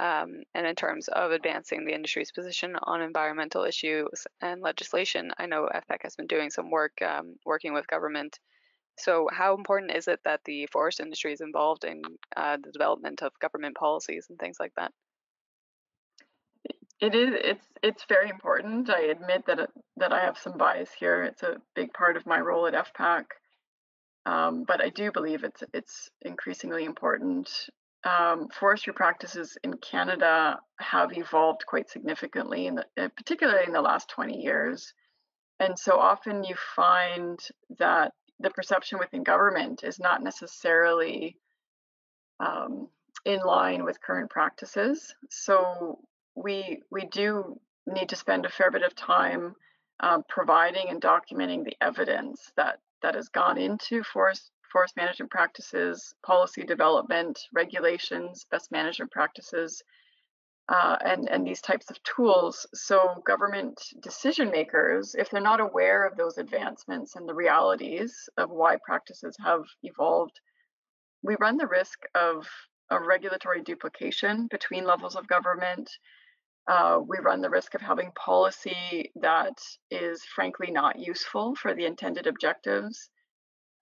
Um, 0.00 0.42
and 0.54 0.66
in 0.66 0.76
terms 0.76 1.08
of 1.08 1.32
advancing 1.32 1.84
the 1.84 1.94
industry's 1.94 2.32
position 2.32 2.76
on 2.82 3.02
environmental 3.02 3.64
issues 3.64 4.26
and 4.40 4.60
legislation, 4.60 5.32
I 5.38 5.46
know 5.46 5.68
FPAC 5.72 5.98
has 6.02 6.16
been 6.16 6.28
doing 6.28 6.50
some 6.50 6.70
work 6.70 7.00
um, 7.02 7.36
working 7.44 7.74
with 7.74 7.86
government. 7.88 8.38
So, 8.98 9.28
how 9.32 9.54
important 9.54 9.92
is 9.92 10.08
it 10.08 10.20
that 10.24 10.40
the 10.44 10.66
forest 10.72 11.00
industry 11.00 11.32
is 11.32 11.40
involved 11.40 11.84
in 11.84 12.02
uh, 12.36 12.58
the 12.62 12.72
development 12.72 13.22
of 13.22 13.38
government 13.40 13.76
policies 13.76 14.26
and 14.28 14.38
things 14.38 14.56
like 14.60 14.72
that? 14.76 14.92
It 17.00 17.14
is. 17.14 17.30
It's 17.34 17.66
it's 17.82 18.04
very 18.08 18.28
important. 18.28 18.90
I 18.90 19.02
admit 19.02 19.46
that 19.46 19.70
that 19.98 20.12
I 20.12 20.20
have 20.20 20.38
some 20.38 20.58
bias 20.58 20.90
here. 20.98 21.22
It's 21.22 21.42
a 21.44 21.60
big 21.74 21.92
part 21.92 22.16
of 22.16 22.26
my 22.26 22.40
role 22.40 22.66
at 22.66 22.74
FPAC, 22.74 23.24
um, 24.28 24.64
but 24.68 24.82
I 24.82 24.90
do 24.90 25.10
believe 25.10 25.42
it's 25.42 25.62
it's 25.72 26.10
increasingly 26.22 26.84
important 26.84 27.48
um, 28.04 28.48
forestry 28.48 28.92
practices 28.92 29.56
in 29.64 29.74
Canada 29.78 30.60
have 30.78 31.16
evolved 31.16 31.64
quite 31.66 31.88
significantly, 31.90 32.66
in 32.66 32.76
the, 32.76 32.84
uh, 32.96 33.08
particularly 33.16 33.64
in 33.66 33.72
the 33.72 33.80
last 33.80 34.10
20 34.10 34.36
years. 34.36 34.92
And 35.58 35.78
so 35.78 35.98
often 35.98 36.44
you 36.44 36.54
find 36.76 37.38
that 37.78 38.12
the 38.38 38.50
perception 38.50 38.98
within 38.98 39.24
government 39.24 39.82
is 39.82 39.98
not 39.98 40.22
necessarily 40.22 41.38
um, 42.38 42.88
in 43.24 43.40
line 43.40 43.82
with 43.84 44.00
current 44.00 44.30
practices. 44.30 45.14
So 45.30 45.98
we 46.36 46.82
we 46.90 47.06
do 47.06 47.58
need 47.86 48.10
to 48.10 48.16
spend 48.16 48.44
a 48.44 48.50
fair 48.50 48.70
bit 48.70 48.82
of 48.82 48.94
time 48.94 49.54
um, 50.00 50.22
providing 50.28 50.90
and 50.90 51.00
documenting 51.00 51.64
the 51.64 51.76
evidence 51.80 52.52
that 52.56 52.78
that 53.02 53.14
has 53.14 53.28
gone 53.28 53.58
into 53.58 54.02
forest 54.02 54.50
forest 54.72 54.96
management 54.96 55.30
practices, 55.30 56.14
policy 56.24 56.62
development, 56.62 57.38
regulations, 57.54 58.46
best 58.50 58.70
management 58.70 59.10
practices, 59.10 59.82
uh, 60.68 60.96
and, 61.02 61.28
and 61.30 61.46
these 61.46 61.62
types 61.62 61.90
of 61.90 61.96
tools. 62.02 62.66
So, 62.74 63.22
government 63.26 63.80
decision 64.02 64.50
makers, 64.50 65.14
if 65.18 65.30
they're 65.30 65.40
not 65.40 65.60
aware 65.60 66.06
of 66.06 66.16
those 66.16 66.36
advancements 66.36 67.16
and 67.16 67.26
the 67.26 67.34
realities 67.34 68.28
of 68.36 68.50
why 68.50 68.76
practices 68.84 69.36
have 69.42 69.62
evolved, 69.82 70.38
we 71.22 71.36
run 71.40 71.56
the 71.56 71.66
risk 71.66 72.00
of, 72.14 72.46
of 72.90 73.06
regulatory 73.06 73.62
duplication 73.62 74.46
between 74.50 74.84
levels 74.84 75.16
of 75.16 75.26
government. 75.26 75.90
Uh, 76.68 77.00
we 77.06 77.16
run 77.18 77.40
the 77.40 77.48
risk 77.48 77.74
of 77.74 77.80
having 77.80 78.12
policy 78.12 79.10
that 79.16 79.58
is 79.90 80.22
frankly 80.24 80.70
not 80.70 80.98
useful 80.98 81.54
for 81.54 81.72
the 81.74 81.86
intended 81.86 82.26
objectives. 82.26 83.08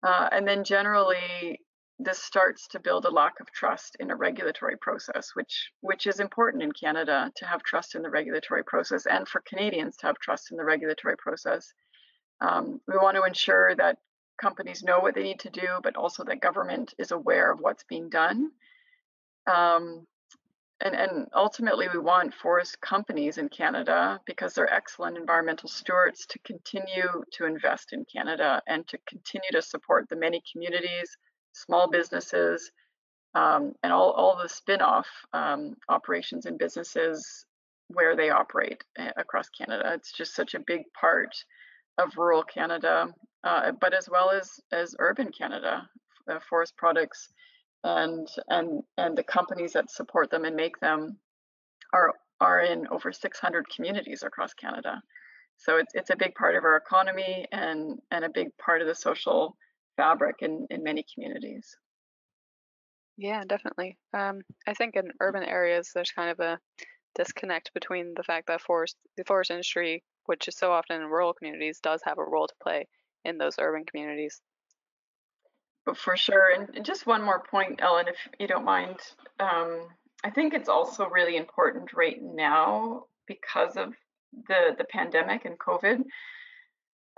Uh, 0.04 0.28
and 0.30 0.46
then 0.46 0.62
generally, 0.62 1.58
this 1.98 2.22
starts 2.22 2.68
to 2.68 2.78
build 2.78 3.04
a 3.04 3.10
lack 3.10 3.40
of 3.40 3.50
trust 3.50 3.96
in 3.98 4.10
a 4.10 4.16
regulatory 4.16 4.76
process, 4.76 5.30
which 5.34 5.72
which 5.80 6.06
is 6.06 6.20
important 6.20 6.62
in 6.62 6.70
Canada 6.70 7.32
to 7.36 7.46
have 7.46 7.62
trust 7.64 7.96
in 7.96 8.02
the 8.02 8.10
regulatory 8.10 8.62
process, 8.62 9.06
and 9.06 9.26
for 9.26 9.42
Canadians 9.48 9.96
to 9.96 10.06
have 10.06 10.18
trust 10.18 10.52
in 10.52 10.56
the 10.56 10.64
regulatory 10.64 11.16
process. 11.16 11.72
Um, 12.40 12.80
we 12.86 12.94
want 12.98 13.16
to 13.16 13.24
ensure 13.24 13.74
that 13.76 13.98
companies 14.40 14.84
know 14.84 15.00
what 15.00 15.14
they 15.14 15.22
need 15.22 15.40
to 15.40 15.50
do, 15.50 15.66
but 15.82 15.96
also 15.96 16.22
that 16.24 16.40
government 16.40 16.94
is 16.98 17.10
aware 17.10 17.50
of 17.50 17.58
what's 17.60 17.84
being 17.84 18.10
done. 18.10 18.50
Um, 19.52 20.06
and, 20.84 20.94
and 20.94 21.26
ultimately 21.34 21.88
we 21.92 21.98
want 21.98 22.34
forest 22.34 22.80
companies 22.80 23.38
in 23.38 23.48
Canada 23.48 24.20
because 24.26 24.54
they're 24.54 24.72
excellent 24.72 25.16
environmental 25.16 25.68
stewards 25.68 26.26
to 26.26 26.38
continue 26.40 27.24
to 27.32 27.46
invest 27.46 27.92
in 27.92 28.04
Canada 28.04 28.60
and 28.66 28.86
to 28.88 28.98
continue 29.08 29.50
to 29.52 29.62
support 29.62 30.08
the 30.08 30.16
many 30.16 30.42
communities, 30.52 31.16
small 31.52 31.88
businesses, 31.90 32.70
um, 33.34 33.72
and 33.82 33.92
all, 33.92 34.12
all 34.12 34.38
the 34.42 34.48
spin-off 34.48 35.06
um, 35.32 35.74
operations 35.88 36.46
and 36.46 36.58
businesses 36.58 37.46
where 37.88 38.16
they 38.16 38.30
operate 38.30 38.82
eh, 38.98 39.10
across 39.16 39.48
Canada. 39.48 39.92
It's 39.94 40.12
just 40.12 40.34
such 40.34 40.54
a 40.54 40.60
big 40.66 40.82
part 40.98 41.34
of 41.98 42.16
rural 42.16 42.42
Canada, 42.42 43.08
uh, 43.44 43.72
but 43.80 43.94
as 43.94 44.08
well 44.10 44.30
as 44.30 44.50
as 44.72 44.94
urban 44.98 45.30
Canada. 45.32 45.88
Uh, 46.28 46.40
forest 46.50 46.76
products 46.76 47.28
and 47.86 48.28
and 48.48 48.82
and 48.98 49.16
the 49.16 49.22
companies 49.22 49.72
that 49.74 49.90
support 49.90 50.30
them 50.30 50.44
and 50.44 50.56
make 50.56 50.78
them 50.80 51.18
are 51.92 52.12
are 52.40 52.60
in 52.60 52.86
over 52.88 53.12
600 53.12 53.66
communities 53.74 54.22
across 54.22 54.52
Canada. 54.54 55.00
So 55.58 55.78
it's 55.78 55.94
it's 55.94 56.10
a 56.10 56.16
big 56.16 56.34
part 56.34 56.56
of 56.56 56.64
our 56.64 56.76
economy 56.76 57.46
and 57.52 57.98
and 58.10 58.24
a 58.24 58.30
big 58.30 58.48
part 58.58 58.82
of 58.82 58.88
the 58.88 58.94
social 58.94 59.56
fabric 59.96 60.36
in 60.40 60.66
in 60.70 60.82
many 60.82 61.04
communities. 61.14 61.76
Yeah, 63.16 63.44
definitely. 63.46 63.96
Um, 64.12 64.40
I 64.66 64.74
think 64.74 64.96
in 64.96 65.10
urban 65.20 65.44
areas 65.44 65.92
there's 65.94 66.10
kind 66.10 66.30
of 66.30 66.40
a 66.40 66.58
disconnect 67.14 67.72
between 67.72 68.12
the 68.14 68.24
fact 68.24 68.48
that 68.48 68.60
forest 68.60 68.96
the 69.16 69.24
forest 69.24 69.50
industry, 69.50 70.02
which 70.26 70.48
is 70.48 70.56
so 70.56 70.72
often 70.72 71.00
in 71.00 71.08
rural 71.08 71.32
communities, 71.34 71.78
does 71.80 72.02
have 72.04 72.18
a 72.18 72.24
role 72.24 72.48
to 72.48 72.54
play 72.62 72.88
in 73.24 73.38
those 73.38 73.56
urban 73.58 73.84
communities 73.84 74.40
for 75.94 76.16
sure. 76.16 76.50
And 76.52 76.84
just 76.84 77.06
one 77.06 77.22
more 77.22 77.42
point, 77.50 77.80
Ellen, 77.82 78.08
if 78.08 78.16
you 78.38 78.46
don't 78.46 78.64
mind. 78.64 78.96
Um, 79.38 79.88
I 80.24 80.30
think 80.30 80.54
it's 80.54 80.68
also 80.68 81.08
really 81.08 81.36
important 81.36 81.92
right 81.92 82.18
now 82.20 83.04
because 83.26 83.76
of 83.76 83.94
the 84.48 84.74
the 84.76 84.84
pandemic 84.84 85.44
and 85.44 85.58
COVID. 85.58 86.04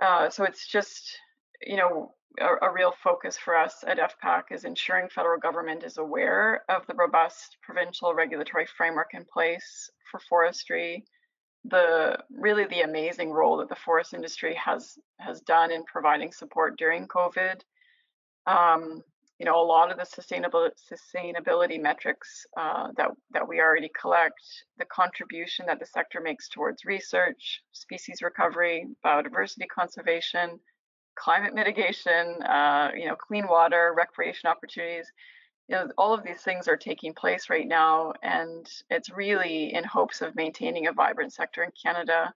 Uh, 0.01 0.29
so 0.29 0.43
it's 0.43 0.67
just 0.67 1.17
you 1.61 1.77
know 1.77 2.13
a, 2.39 2.67
a, 2.67 2.71
real 2.71 2.93
focus 3.03 3.37
for 3.37 3.57
us 3.57 3.83
at 3.85 3.97
FPAC 3.97 4.43
is 4.51 4.63
ensuring 4.63 5.09
federal 5.09 5.39
government 5.39 5.83
is 5.83 5.97
aware 5.97 6.63
of 6.69 6.85
the 6.87 6.93
robust 6.93 7.57
provincial 7.63 8.13
regulatory 8.13 8.67
framework 8.77 9.09
in 9.13 9.25
place 9.25 9.89
for 10.09 10.19
forestry, 10.29 11.03
the 11.65 12.17
really 12.31 12.65
the 12.65 12.81
amazing 12.81 13.31
role 13.31 13.57
that 13.57 13.69
the 13.69 13.75
forest 13.75 14.13
industry 14.13 14.53
has 14.55 14.97
has 15.19 15.41
done 15.41 15.71
in 15.71 15.83
providing 15.83 16.31
support 16.31 16.77
during 16.77 17.07
COVID 17.07 17.61
um, 18.49 19.03
you 19.39 19.45
know, 19.45 19.61
a 19.61 19.63
lot 19.63 19.89
of 19.89 19.97
the 19.97 20.05
sustainable 20.05 20.69
sustainability 20.91 21.81
metrics 21.81 22.45
uh, 22.57 22.89
that 22.97 23.09
that 23.31 23.47
we 23.47 23.61
already 23.61 23.89
collect, 23.99 24.41
the 24.77 24.85
contribution 24.85 25.65
that 25.67 25.79
the 25.79 25.85
sector 25.85 26.19
makes 26.19 26.49
towards 26.49 26.83
research, 26.83 27.61
species 27.71 28.21
recovery, 28.21 28.87
biodiversity 29.05 29.67
conservation, 29.73 30.59
climate 31.15 31.53
mitigation, 31.53 32.41
uh, 32.43 32.89
you 32.97 33.05
know, 33.05 33.15
clean 33.15 33.47
water, 33.47 33.93
recreation 33.95 34.49
opportunities. 34.49 35.07
You 35.69 35.75
know, 35.75 35.87
all 35.97 36.13
of 36.13 36.23
these 36.23 36.41
things 36.41 36.67
are 36.67 36.75
taking 36.77 37.13
place 37.13 37.49
right 37.49 37.67
now, 37.67 38.11
and 38.23 38.67
it's 38.89 39.09
really 39.09 39.73
in 39.73 39.83
hopes 39.85 40.21
of 40.21 40.35
maintaining 40.35 40.87
a 40.87 40.93
vibrant 40.93 41.31
sector 41.31 41.63
in 41.63 41.69
Canada 41.81 42.33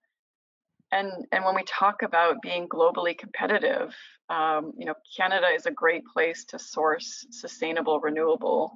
and 0.93 1.25
and 1.31 1.43
when 1.43 1.55
we 1.55 1.63
talk 1.63 2.03
about 2.03 2.41
being 2.41 2.67
globally 2.67 3.17
competitive, 3.17 3.93
um, 4.29 4.73
you 4.77 4.85
know, 4.85 4.93
Canada 5.17 5.47
is 5.53 5.65
a 5.65 5.71
great 5.71 6.03
place 6.05 6.45
to 6.45 6.59
source 6.59 7.25
sustainable, 7.31 7.99
renewable 7.99 8.71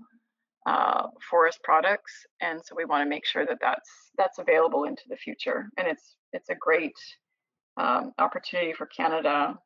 uh, 0.65 1.07
forest 1.29 1.59
products, 1.63 2.25
and 2.41 2.59
so 2.63 2.75
we 2.75 2.85
want 2.85 3.03
to 3.03 3.09
make 3.09 3.25
sure 3.25 3.45
that 3.45 3.59
that's 3.61 3.89
that's 4.17 4.39
available 4.39 4.83
into 4.85 5.03
the 5.09 5.15
future. 5.15 5.69
And 5.77 5.87
it's 5.87 6.15
it's 6.33 6.49
a 6.49 6.55
great 6.55 6.97
um, 7.77 8.13
opportunity 8.17 8.73
for 8.73 8.87
Canada 8.87 9.57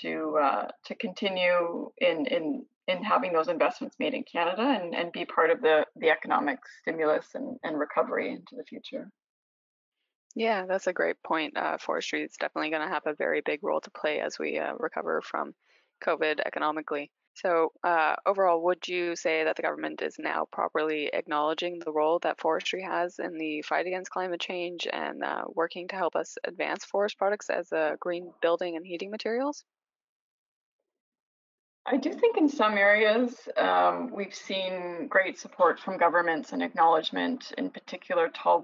to 0.00 0.38
uh, 0.42 0.68
to 0.86 0.94
continue 0.96 1.90
in 1.98 2.26
in 2.26 2.66
in 2.88 3.02
having 3.04 3.32
those 3.32 3.48
investments 3.48 3.96
made 4.00 4.12
in 4.12 4.24
Canada 4.24 4.62
and, 4.62 4.92
and 4.92 5.12
be 5.12 5.24
part 5.24 5.50
of 5.50 5.60
the 5.60 5.86
the 5.96 6.10
economic 6.10 6.58
stimulus 6.80 7.28
and, 7.34 7.56
and 7.62 7.78
recovery 7.78 8.30
into 8.30 8.56
the 8.56 8.64
future. 8.64 9.08
Yeah, 10.34 10.64
that's 10.66 10.86
a 10.86 10.92
great 10.92 11.22
point. 11.22 11.56
Uh, 11.56 11.76
forestry 11.78 12.22
is 12.22 12.36
definitely 12.38 12.70
going 12.70 12.86
to 12.86 12.92
have 12.92 13.06
a 13.06 13.14
very 13.14 13.42
big 13.42 13.60
role 13.62 13.80
to 13.80 13.90
play 13.90 14.20
as 14.20 14.38
we 14.38 14.58
uh, 14.58 14.74
recover 14.78 15.20
from 15.20 15.54
COVID 16.02 16.40
economically. 16.44 17.10
So, 17.34 17.72
uh, 17.82 18.16
overall, 18.26 18.62
would 18.64 18.86
you 18.86 19.16
say 19.16 19.44
that 19.44 19.56
the 19.56 19.62
government 19.62 20.02
is 20.02 20.18
now 20.18 20.46
properly 20.52 21.06
acknowledging 21.12 21.78
the 21.78 21.92
role 21.92 22.18
that 22.20 22.40
forestry 22.40 22.82
has 22.82 23.18
in 23.18 23.38
the 23.38 23.62
fight 23.62 23.86
against 23.86 24.10
climate 24.10 24.40
change 24.40 24.86
and 24.90 25.22
uh, 25.22 25.44
working 25.54 25.88
to 25.88 25.96
help 25.96 26.14
us 26.14 26.36
advance 26.44 26.84
forest 26.84 27.16
products 27.18 27.48
as 27.48 27.72
a 27.72 27.96
green 28.00 28.32
building 28.42 28.76
and 28.76 28.86
heating 28.86 29.10
materials? 29.10 29.64
I 31.86 31.96
do 31.96 32.12
think 32.12 32.36
in 32.36 32.48
some 32.48 32.78
areas 32.78 33.48
um, 33.56 34.10
we've 34.14 34.34
seen 34.34 35.08
great 35.08 35.38
support 35.38 35.80
from 35.80 35.98
governments 35.98 36.52
and 36.52 36.62
acknowledgement, 36.62 37.52
in 37.58 37.70
particular 37.70 38.28
tall 38.28 38.60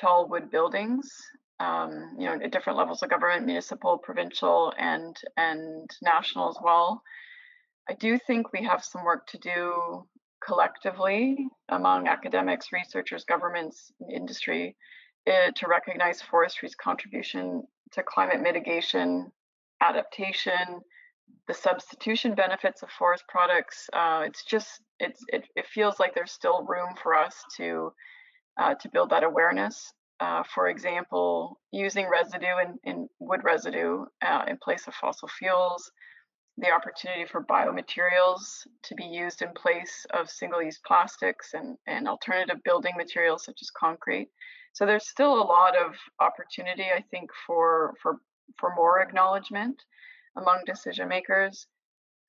tall 0.00 0.28
wood 0.28 0.50
buildings. 0.50 1.10
Um, 1.58 2.16
you 2.18 2.24
know, 2.24 2.38
at 2.42 2.52
different 2.52 2.78
levels 2.78 3.02
of 3.02 3.10
government, 3.10 3.44
municipal, 3.44 3.98
provincial, 3.98 4.72
and 4.78 5.14
and 5.36 5.90
national 6.00 6.48
as 6.48 6.56
well. 6.62 7.02
I 7.88 7.92
do 7.94 8.18
think 8.18 8.52
we 8.52 8.64
have 8.64 8.82
some 8.82 9.04
work 9.04 9.26
to 9.28 9.38
do 9.38 10.06
collectively 10.44 11.46
among 11.68 12.08
academics, 12.08 12.72
researchers, 12.72 13.24
governments, 13.24 13.92
industry 14.10 14.76
uh, 15.26 15.50
to 15.54 15.66
recognize 15.68 16.22
forestry's 16.22 16.74
contribution 16.74 17.62
to 17.92 18.02
climate 18.02 18.40
mitigation, 18.40 19.30
adaptation, 19.80 20.80
the 21.46 21.54
substitution 21.54 22.34
benefits 22.34 22.82
of 22.82 22.90
forest 22.90 23.24
products. 23.28 23.88
Uh, 23.92 24.22
it's 24.24 24.44
just 24.44 24.80
it's 24.98 25.22
it, 25.28 25.44
it 25.56 25.66
feels 25.66 25.98
like 25.98 26.14
there's 26.14 26.32
still 26.32 26.64
room 26.64 26.94
for 27.02 27.14
us 27.14 27.34
to 27.56 27.92
uh, 28.60 28.74
to 28.74 28.88
build 28.90 29.10
that 29.10 29.24
awareness. 29.24 29.92
Uh, 30.20 30.42
for 30.54 30.68
example, 30.68 31.58
using 31.72 32.06
residue 32.06 32.58
in, 32.62 32.78
in 32.84 33.08
wood 33.18 33.40
residue 33.42 34.04
uh, 34.22 34.44
in 34.46 34.58
place 34.62 34.86
of 34.86 34.94
fossil 34.94 35.28
fuels, 35.28 35.90
the 36.58 36.70
opportunity 36.70 37.24
for 37.24 37.42
biomaterials 37.42 38.66
to 38.82 38.94
be 38.94 39.04
used 39.04 39.40
in 39.40 39.48
place 39.54 40.04
of 40.10 40.28
single-use 40.28 40.78
plastics 40.86 41.54
and, 41.54 41.78
and 41.86 42.06
alternative 42.06 42.58
building 42.64 42.92
materials 42.98 43.46
such 43.46 43.60
as 43.62 43.70
concrete. 43.70 44.28
So 44.74 44.84
there's 44.84 45.08
still 45.08 45.32
a 45.32 45.50
lot 45.56 45.74
of 45.74 45.94
opportunity, 46.20 46.84
I 46.94 47.02
think, 47.10 47.30
for 47.46 47.94
for 48.02 48.16
for 48.58 48.74
more 48.74 49.00
acknowledgement 49.00 49.82
among 50.36 50.62
decision 50.66 51.08
makers. 51.08 51.66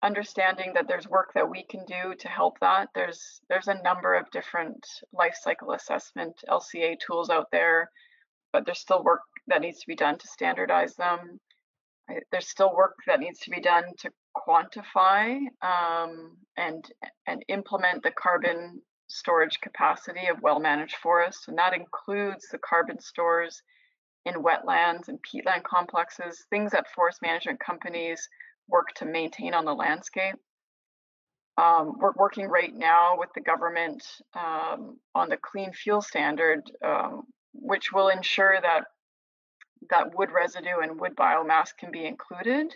Understanding 0.04 0.74
that 0.74 0.88
there's 0.88 1.08
work 1.08 1.32
that 1.36 1.50
we 1.50 1.64
can 1.64 1.86
do 1.86 2.16
to 2.20 2.28
help 2.28 2.60
that. 2.60 2.90
There's 2.96 3.42
there's 3.50 3.68
a 3.68 3.82
number 3.84 4.16
of 4.16 4.32
different 4.32 4.86
life 5.14 5.36
cycle 5.40 5.74
assessment 5.74 6.44
LCA 6.50 6.98
tools 7.00 7.30
out 7.30 7.48
there, 7.52 7.92
but 8.52 8.66
there's 8.66 8.80
still 8.80 9.04
work 9.04 9.22
that 9.48 9.62
needs 9.62 9.80
to 9.80 9.88
be 9.88 9.96
done 9.96 10.18
to 10.18 10.28
standardize 10.28 10.96
them 10.96 11.40
there's 12.32 12.50
still 12.50 12.74
work 12.76 12.96
that 13.08 13.20
needs 13.20 13.40
to 13.40 13.50
be 13.50 13.62
done 13.62 13.84
to 14.00 14.12
quantify 14.36 15.38
um, 15.62 16.38
and 16.58 16.86
and 17.28 17.44
implement 17.48 18.04
the 18.04 18.12
carbon 18.12 18.82
storage 19.10 19.60
capacity 19.62 20.28
of 20.28 20.42
well-managed 20.42 20.96
forests, 20.96 21.48
and 21.48 21.58
that 21.58 21.74
includes 21.74 22.48
the 22.50 22.58
carbon 22.58 23.00
stores 23.00 23.62
in 24.26 24.36
wetlands 24.36 25.08
and 25.08 25.20
peatland 25.22 25.64
complexes, 25.64 26.46
things 26.50 26.72
that 26.72 26.90
forest 26.96 27.20
management 27.22 27.60
companies 27.60 28.28
work 28.72 28.94
to 28.96 29.06
maintain 29.06 29.54
on 29.54 29.66
the 29.66 29.74
landscape. 29.74 30.36
Um, 31.58 31.98
we're 32.00 32.14
working 32.16 32.48
right 32.48 32.74
now 32.74 33.18
with 33.18 33.30
the 33.36 33.42
government 33.42 34.04
um, 34.34 34.98
on 35.14 35.30
the 35.30 35.38
clean 35.38 35.74
fuel 35.74 36.02
standard, 36.02 36.64
um, 36.84 37.24
which 37.54 37.92
will 37.92 38.08
ensure 38.08 38.58
that 38.62 38.86
that 39.90 40.16
wood 40.18 40.30
residue 40.32 40.80
and 40.82 41.00
wood 41.00 41.16
biomass 41.16 41.70
can 41.78 41.92
be 41.92 42.06
included, 42.06 42.74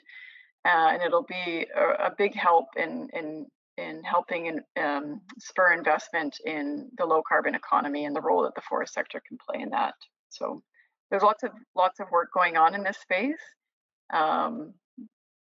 uh, 0.65 0.89
and 0.91 1.01
it'll 1.01 1.23
be 1.23 1.65
a, 1.75 2.07
a, 2.07 2.15
big 2.17 2.35
help 2.35 2.65
in 2.75 3.07
in 3.13 3.45
in 3.77 4.03
helping 4.03 4.47
in, 4.47 4.83
um, 4.83 5.21
spur 5.37 5.73
investment 5.73 6.37
in 6.45 6.89
the 6.97 7.05
low 7.05 7.21
carbon 7.27 7.55
economy 7.55 8.05
and 8.05 8.15
the 8.15 8.21
role 8.21 8.43
that 8.43 8.55
the 8.55 8.61
forest 8.61 8.93
sector 8.93 9.21
can 9.27 9.37
play 9.37 9.61
in 9.61 9.69
that. 9.69 9.93
So 10.29 10.63
there's 11.09 11.23
lots 11.23 11.43
of 11.43 11.51
lots 11.75 11.99
of 11.99 12.09
work 12.11 12.29
going 12.33 12.57
on 12.57 12.75
in 12.75 12.83
this 12.83 12.97
space. 12.97 13.41
Um, 14.13 14.73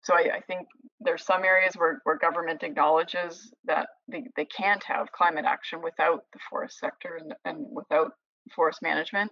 so 0.03 0.15
I, 0.15 0.37
I, 0.37 0.41
think 0.47 0.67
there's 1.01 1.25
some 1.25 1.45
areas 1.45 1.75
where, 1.75 2.01
where 2.05 2.17
government 2.17 2.63
acknowledges 2.63 3.53
that 3.65 3.89
they, 4.09 4.25
they 4.37 4.47
can't 4.47 4.83
have 4.85 5.13
climate 5.13 5.45
action 5.47 5.83
without 5.83 6.25
the 6.33 6.39
forest 6.49 6.79
sector 6.79 7.19
and, 7.21 7.35
and 7.45 7.67
without 7.71 8.13
forest 8.55 8.81
management. 8.83 9.31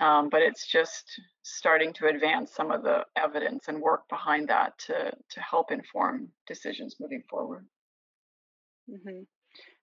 Um, 0.00 0.28
but 0.28 0.42
it's 0.42 0.66
just 0.66 1.04
starting 1.44 1.92
to 1.94 2.08
advance 2.08 2.52
some 2.52 2.72
of 2.72 2.82
the 2.82 3.04
evidence 3.16 3.68
and 3.68 3.80
work 3.80 4.02
behind 4.08 4.48
that 4.48 4.72
to 4.86 5.12
to 5.30 5.40
help 5.40 5.70
inform 5.70 6.30
decisions 6.48 6.96
moving 6.98 7.22
forward. 7.30 7.64
Mm-hmm. 8.90 9.22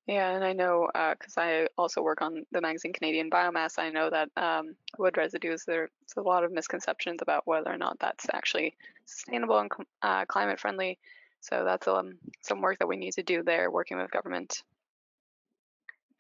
Yeah, 0.08 0.32
and 0.32 0.44
I 0.44 0.54
know 0.54 0.90
because 0.94 1.38
uh, 1.38 1.42
I 1.42 1.68
also 1.78 2.02
work 2.02 2.22
on 2.22 2.44
the 2.52 2.62
magazine 2.62 2.92
Canadian 2.92 3.30
Biomass. 3.30 3.78
I 3.78 3.92
know 3.92 4.10
that 4.10 4.30
um, 4.36 4.76
wood 4.98 5.16
residues 5.16 5.64
there's 5.66 5.90
a 6.18 6.22
lot 6.22 6.44
of 6.44 6.52
misconceptions 6.52 7.22
about 7.22 7.46
whether 7.46 7.72
or 7.72 7.78
not 7.78 8.00
that's 8.00 8.26
actually 8.34 8.76
sustainable 9.06 9.60
and 9.60 9.72
uh, 10.02 10.26
climate 10.26 10.60
friendly. 10.60 10.98
So 11.40 11.64
that's 11.66 11.88
um, 11.88 12.18
some 12.42 12.62
work 12.62 12.80
that 12.80 12.88
we 12.88 12.98
need 12.98 13.14
to 13.14 13.24
do 13.24 13.44
there, 13.44 13.70
working 13.70 13.98
with 13.98 14.12
government. 14.12 14.64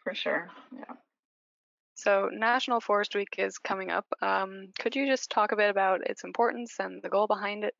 For 0.03 0.13
sure, 0.13 0.49
yeah. 0.75 0.95
So, 1.95 2.29
National 2.33 2.79
Forest 2.79 3.13
Week 3.13 3.35
is 3.37 3.59
coming 3.59 3.91
up. 3.91 4.07
Um, 4.23 4.69
could 4.79 4.95
you 4.95 5.05
just 5.05 5.29
talk 5.29 5.51
a 5.51 5.55
bit 5.55 5.69
about 5.69 6.09
its 6.09 6.23
importance 6.23 6.77
and 6.79 7.01
the 7.03 7.09
goal 7.09 7.27
behind 7.27 7.63
it? 7.63 7.75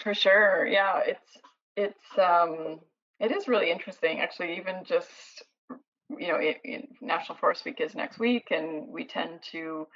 For 0.00 0.14
sure, 0.14 0.64
yeah. 0.66 1.00
It's 1.04 1.38
it's 1.76 2.18
um, 2.18 2.78
it 3.20 3.32
is 3.32 3.48
really 3.48 3.70
interesting, 3.70 4.20
actually. 4.20 4.56
Even 4.56 4.84
just 4.84 5.42
you 6.18 6.28
know, 6.28 6.36
it, 6.36 6.56
it, 6.64 6.88
National 7.00 7.36
Forest 7.38 7.64
Week 7.64 7.80
is 7.80 7.94
next 7.94 8.18
week, 8.18 8.48
and 8.50 8.88
we 8.88 9.04
tend 9.04 9.40
to 9.52 9.86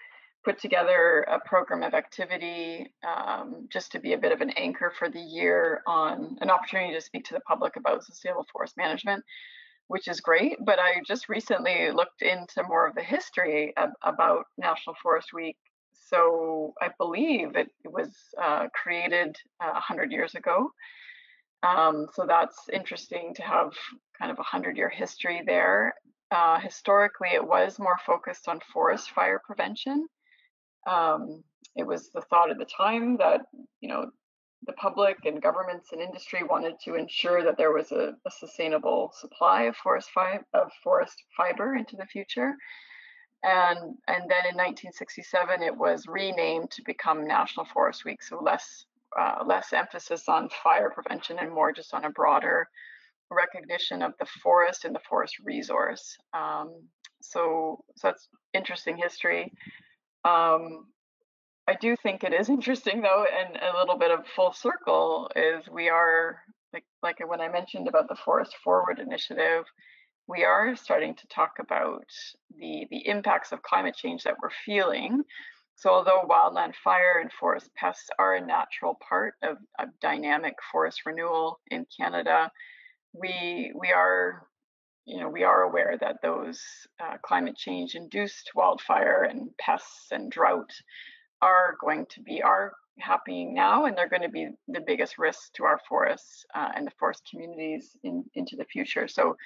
put 0.44 0.58
together 0.58 1.24
a 1.28 1.38
program 1.48 1.82
of 1.82 1.94
activity 1.94 2.92
um, 3.06 3.68
just 3.72 3.92
to 3.92 4.00
be 4.00 4.12
a 4.12 4.18
bit 4.18 4.32
of 4.32 4.40
an 4.40 4.50
anchor 4.50 4.92
for 4.98 5.08
the 5.08 5.20
year 5.20 5.82
on 5.86 6.36
an 6.40 6.50
opportunity 6.50 6.92
to 6.92 7.00
speak 7.00 7.24
to 7.24 7.34
the 7.34 7.40
public 7.40 7.76
about 7.76 8.04
sustainable 8.04 8.46
forest 8.52 8.76
management 8.76 9.24
which 9.92 10.08
is 10.08 10.20
great. 10.20 10.56
But 10.64 10.78
I 10.78 11.02
just 11.06 11.28
recently 11.28 11.90
looked 11.90 12.22
into 12.22 12.62
more 12.66 12.86
of 12.86 12.94
the 12.94 13.02
history 13.02 13.74
of, 13.76 13.90
about 14.02 14.46
National 14.56 14.96
Forest 15.02 15.34
Week. 15.34 15.56
So 15.92 16.72
I 16.80 16.88
believe 16.98 17.56
it, 17.56 17.68
was 17.84 18.10
uh, 18.42 18.68
created 18.72 19.36
uh, 19.60 19.72
100 19.72 20.10
years 20.10 20.34
ago. 20.34 20.70
Um, 21.62 22.08
so 22.12 22.24
that's 22.26 22.68
interesting 22.72 23.34
to 23.36 23.42
have 23.42 23.72
kind 24.18 24.30
of 24.30 24.38
a 24.38 24.42
100 24.42 24.76
year 24.76 24.88
history 24.88 25.42
there. 25.46 25.94
Uh, 26.30 26.58
historically, 26.58 27.30
it 27.34 27.46
was 27.46 27.78
more 27.78 27.98
focused 28.04 28.48
on 28.48 28.60
forest 28.72 29.10
fire 29.10 29.40
prevention. 29.44 30.06
Um, 30.86 31.44
it 31.76 31.86
was 31.86 32.10
the 32.10 32.22
thought 32.22 32.50
at 32.50 32.58
the 32.58 32.66
time 32.66 33.16
that 33.18 33.42
you 33.80 33.88
know 33.88 34.10
the 34.66 34.72
public 34.74 35.18
and 35.24 35.42
governments 35.42 35.92
and 35.92 36.00
industry 36.00 36.42
wanted 36.42 36.74
to 36.84 36.94
ensure 36.94 37.42
that 37.44 37.56
there 37.56 37.72
was 37.72 37.90
a, 37.92 38.14
a 38.26 38.30
sustainable 38.30 39.12
supply 39.20 39.62
of 39.62 39.76
forest 39.76 40.10
fi- 40.14 40.40
of 40.54 40.70
forest 40.82 41.22
fiber 41.36 41.74
into 41.74 41.96
the 41.96 42.06
future. 42.06 42.54
And 43.44 43.78
and 44.08 44.22
then 44.30 44.46
in 44.50 44.56
1967 44.56 45.62
it 45.62 45.76
was 45.76 46.06
renamed 46.06 46.70
to 46.72 46.82
become 46.84 47.26
National 47.26 47.66
Forest 47.66 48.04
Week, 48.04 48.22
so 48.22 48.40
less 48.40 48.86
uh, 49.18 49.44
less 49.46 49.72
emphasis 49.72 50.28
on 50.28 50.48
fire 50.62 50.90
prevention 50.90 51.38
and 51.38 51.52
more 51.52 51.72
just 51.72 51.94
on 51.94 52.04
a 52.04 52.10
broader 52.10 52.68
recognition 53.30 54.02
of 54.02 54.12
the 54.18 54.26
forest 54.42 54.84
and 54.84 54.94
the 54.94 55.00
forest 55.08 55.36
resource. 55.44 56.16
Um, 56.34 56.72
so 57.20 57.84
so 57.96 58.08
that's 58.08 58.28
interesting 58.52 58.96
history. 58.96 59.52
Um, 60.24 60.86
I 61.68 61.74
do 61.80 61.96
think 61.96 62.24
it 62.24 62.32
is 62.32 62.48
interesting 62.56 63.02
though, 63.02 63.24
and 63.24 63.56
a 63.56 63.78
little 63.78 63.98
bit 63.98 64.10
of 64.10 64.26
full 64.34 64.52
circle 64.52 65.30
is 65.36 65.64
we 65.70 65.88
are 65.88 66.38
like 66.72 66.84
like 67.02 67.16
when 67.26 67.40
I 67.40 67.48
mentioned 67.48 67.88
about 67.88 68.08
the 68.08 68.16
Forest 68.16 68.54
Forward 68.62 68.98
initiative, 68.98 69.64
we 70.28 70.44
are 70.44 70.76
starting 70.76 71.14
to 71.14 71.26
talk 71.28 71.52
about 71.60 72.06
the 72.56 72.86
the 72.90 73.06
impacts 73.06 73.52
of 73.52 73.62
climate 73.62 73.96
change 73.96 74.24
that 74.24 74.36
we're 74.42 74.50
feeling. 74.64 75.22
So 75.82 75.90
although 75.90 76.22
wildland 76.30 76.76
fire 76.76 77.18
and 77.20 77.32
forest 77.32 77.68
pests 77.74 78.08
are 78.16 78.36
a 78.36 78.46
natural 78.46 78.96
part 79.08 79.34
of, 79.42 79.56
of 79.80 79.88
dynamic 80.00 80.54
forest 80.70 81.04
renewal 81.04 81.58
in 81.72 81.86
Canada, 81.98 82.52
we 83.12 83.72
we 83.74 83.90
are 83.90 84.46
you 85.06 85.18
know 85.18 85.28
we 85.28 85.42
are 85.42 85.62
aware 85.62 85.98
that 86.00 86.18
those 86.22 86.62
uh, 87.02 87.16
climate 87.24 87.56
change 87.56 87.96
induced 87.96 88.52
wildfire 88.54 89.24
and 89.28 89.50
pests 89.58 90.06
and 90.12 90.30
drought 90.30 90.70
are 91.40 91.74
going 91.80 92.06
to 92.10 92.20
be 92.20 92.40
are 92.40 92.74
happening 93.00 93.52
now 93.52 93.86
and 93.86 93.98
they're 93.98 94.08
going 94.08 94.22
to 94.22 94.28
be 94.28 94.50
the 94.68 94.84
biggest 94.86 95.18
risk 95.18 95.52
to 95.54 95.64
our 95.64 95.80
forests 95.88 96.46
uh, 96.54 96.68
and 96.76 96.86
the 96.86 96.92
forest 96.96 97.22
communities 97.28 97.96
in, 98.04 98.24
into 98.36 98.54
the 98.54 98.66
future. 98.66 99.08
So 99.08 99.36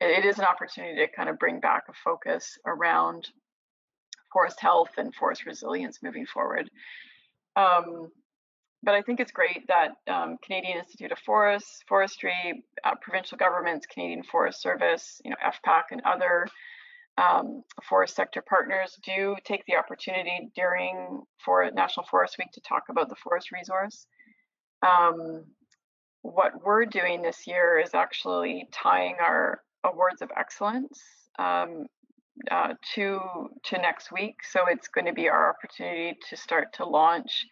it 0.00 0.24
is 0.24 0.40
an 0.40 0.44
opportunity 0.44 0.96
to 0.96 1.12
kind 1.14 1.28
of 1.28 1.38
bring 1.38 1.60
back 1.60 1.84
a 1.88 1.92
focus 1.92 2.58
around 2.66 3.28
forest 4.32 4.60
health 4.60 4.90
and 4.96 5.14
forest 5.14 5.46
resilience 5.46 5.98
moving 6.02 6.26
forward. 6.26 6.70
Um, 7.56 8.10
but 8.82 8.94
I 8.94 9.02
think 9.02 9.20
it's 9.20 9.30
great 9.30 9.68
that 9.68 9.92
um, 10.12 10.38
Canadian 10.44 10.78
Institute 10.78 11.12
of 11.12 11.18
Forests, 11.20 11.80
Forestry, 11.88 12.64
uh, 12.84 12.94
provincial 13.00 13.38
governments, 13.38 13.86
Canadian 13.86 14.24
Forest 14.24 14.60
Service, 14.60 15.20
you 15.24 15.30
know, 15.30 15.36
FPAC, 15.44 15.82
and 15.92 16.02
other 16.04 16.48
um, 17.18 17.62
forest 17.88 18.16
sector 18.16 18.42
partners 18.42 18.98
do 19.04 19.36
take 19.44 19.64
the 19.66 19.76
opportunity 19.76 20.50
during 20.56 21.22
for 21.44 21.70
National 21.70 22.06
Forest 22.06 22.36
Week 22.38 22.50
to 22.52 22.60
talk 22.60 22.84
about 22.88 23.08
the 23.08 23.16
forest 23.16 23.52
resource. 23.52 24.06
Um, 24.82 25.44
what 26.22 26.52
we're 26.64 26.86
doing 26.86 27.22
this 27.22 27.46
year 27.46 27.78
is 27.78 27.94
actually 27.94 28.68
tying 28.72 29.16
our 29.20 29.60
awards 29.84 30.22
of 30.22 30.30
excellence 30.36 31.00
um, 31.38 31.86
uh, 32.50 32.74
to 32.94 33.20
to 33.64 33.78
next 33.78 34.10
week. 34.12 34.36
So 34.50 34.60
it's 34.68 34.88
going 34.88 35.06
to 35.06 35.12
be 35.12 35.28
our 35.28 35.50
opportunity 35.50 36.18
to 36.30 36.36
start 36.36 36.72
to 36.74 36.86
launch 36.86 37.46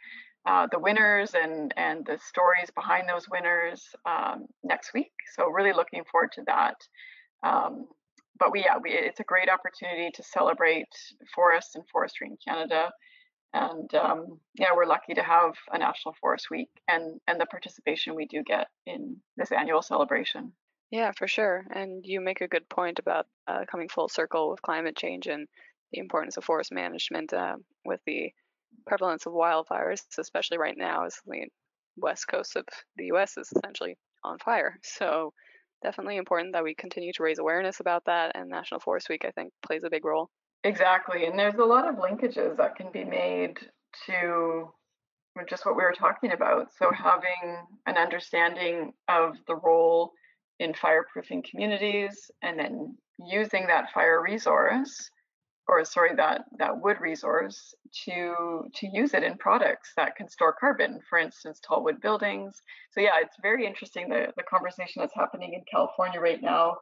uh, 0.46 0.66
the 0.72 0.78
winners 0.78 1.34
and 1.34 1.72
and 1.76 2.04
the 2.06 2.18
stories 2.18 2.70
behind 2.74 3.08
those 3.08 3.28
winners 3.30 3.88
um, 4.06 4.46
next 4.64 4.92
week. 4.94 5.12
So 5.36 5.50
really 5.50 5.72
looking 5.72 6.02
forward 6.10 6.32
to 6.32 6.42
that. 6.46 6.76
Um, 7.46 7.86
but 8.38 8.52
we 8.52 8.60
yeah, 8.60 8.78
we, 8.82 8.90
it's 8.92 9.20
a 9.20 9.24
great 9.24 9.48
opportunity 9.50 10.10
to 10.14 10.22
celebrate 10.22 10.88
forests 11.34 11.74
and 11.74 11.84
forestry 11.92 12.28
in 12.28 12.38
Canada. 12.46 12.90
And 13.52 13.92
um, 13.94 14.38
yeah, 14.58 14.68
we're 14.74 14.86
lucky 14.86 15.14
to 15.14 15.22
have 15.22 15.54
a 15.72 15.78
National 15.78 16.14
Forest 16.20 16.46
Week 16.50 16.70
and 16.88 17.20
and 17.26 17.40
the 17.40 17.46
participation 17.46 18.14
we 18.14 18.26
do 18.26 18.42
get 18.42 18.68
in 18.86 19.16
this 19.36 19.52
annual 19.52 19.82
celebration. 19.82 20.52
Yeah, 20.90 21.12
for 21.16 21.28
sure. 21.28 21.64
And 21.70 22.04
you 22.04 22.20
make 22.20 22.40
a 22.40 22.48
good 22.48 22.68
point 22.68 22.98
about 22.98 23.26
uh, 23.46 23.64
coming 23.70 23.88
full 23.88 24.08
circle 24.08 24.50
with 24.50 24.62
climate 24.62 24.96
change 24.96 25.26
and 25.26 25.46
the 25.92 26.00
importance 26.00 26.36
of 26.36 26.44
forest 26.44 26.72
management 26.72 27.32
uh, 27.32 27.56
with 27.84 28.00
the 28.06 28.32
prevalence 28.86 29.26
of 29.26 29.32
wildfires, 29.32 30.02
especially 30.18 30.58
right 30.58 30.76
now, 30.76 31.04
as 31.04 31.16
the 31.26 31.46
west 31.96 32.26
coast 32.28 32.56
of 32.56 32.64
the 32.96 33.06
U.S. 33.06 33.36
is 33.36 33.50
essentially 33.54 33.96
on 34.24 34.38
fire. 34.38 34.76
So 34.82 35.32
definitely 35.82 36.16
important 36.16 36.52
that 36.54 36.64
we 36.64 36.74
continue 36.74 37.12
to 37.12 37.22
raise 37.22 37.38
awareness 37.38 37.80
about 37.80 38.04
that. 38.06 38.32
And 38.34 38.48
National 38.48 38.80
Forest 38.80 39.08
Week, 39.08 39.24
I 39.24 39.30
think, 39.30 39.52
plays 39.64 39.84
a 39.84 39.90
big 39.90 40.04
role. 40.04 40.28
Exactly, 40.62 41.24
and 41.24 41.38
there's 41.38 41.54
a 41.54 41.64
lot 41.64 41.88
of 41.88 41.96
linkages 41.96 42.56
that 42.58 42.76
can 42.76 42.90
be 42.92 43.04
made 43.04 43.58
to 44.06 44.68
just 45.48 45.64
what 45.64 45.76
we 45.76 45.82
were 45.82 45.94
talking 45.96 46.32
about. 46.32 46.68
So 46.78 46.90
having 46.92 47.56
an 47.86 47.96
understanding 47.96 48.92
of 49.08 49.36
the 49.46 49.56
role 49.56 50.12
in 50.60 50.74
fireproofing 50.74 51.42
communities 51.42 52.30
and 52.42 52.58
then 52.58 52.96
using 53.18 53.66
that 53.66 53.90
fire 53.92 54.22
resource 54.22 55.10
or 55.66 55.84
sorry 55.84 56.14
that 56.16 56.42
that 56.58 56.80
wood 56.80 56.98
resource 57.00 57.74
to 58.04 58.64
to 58.74 58.86
use 58.92 59.14
it 59.14 59.22
in 59.22 59.36
products 59.38 59.92
that 59.96 60.16
can 60.16 60.28
store 60.28 60.54
carbon 60.58 61.00
for 61.08 61.18
instance 61.18 61.60
tall 61.66 61.82
wood 61.82 62.00
buildings. 62.00 62.60
So 62.92 63.00
yeah 63.00 63.16
it's 63.22 63.36
very 63.40 63.66
interesting 63.66 64.08
the, 64.08 64.26
the 64.36 64.42
conversation 64.42 65.00
that's 65.00 65.14
happening 65.14 65.54
in 65.54 65.62
california 65.70 66.20
right 66.20 66.42
now 66.42 66.76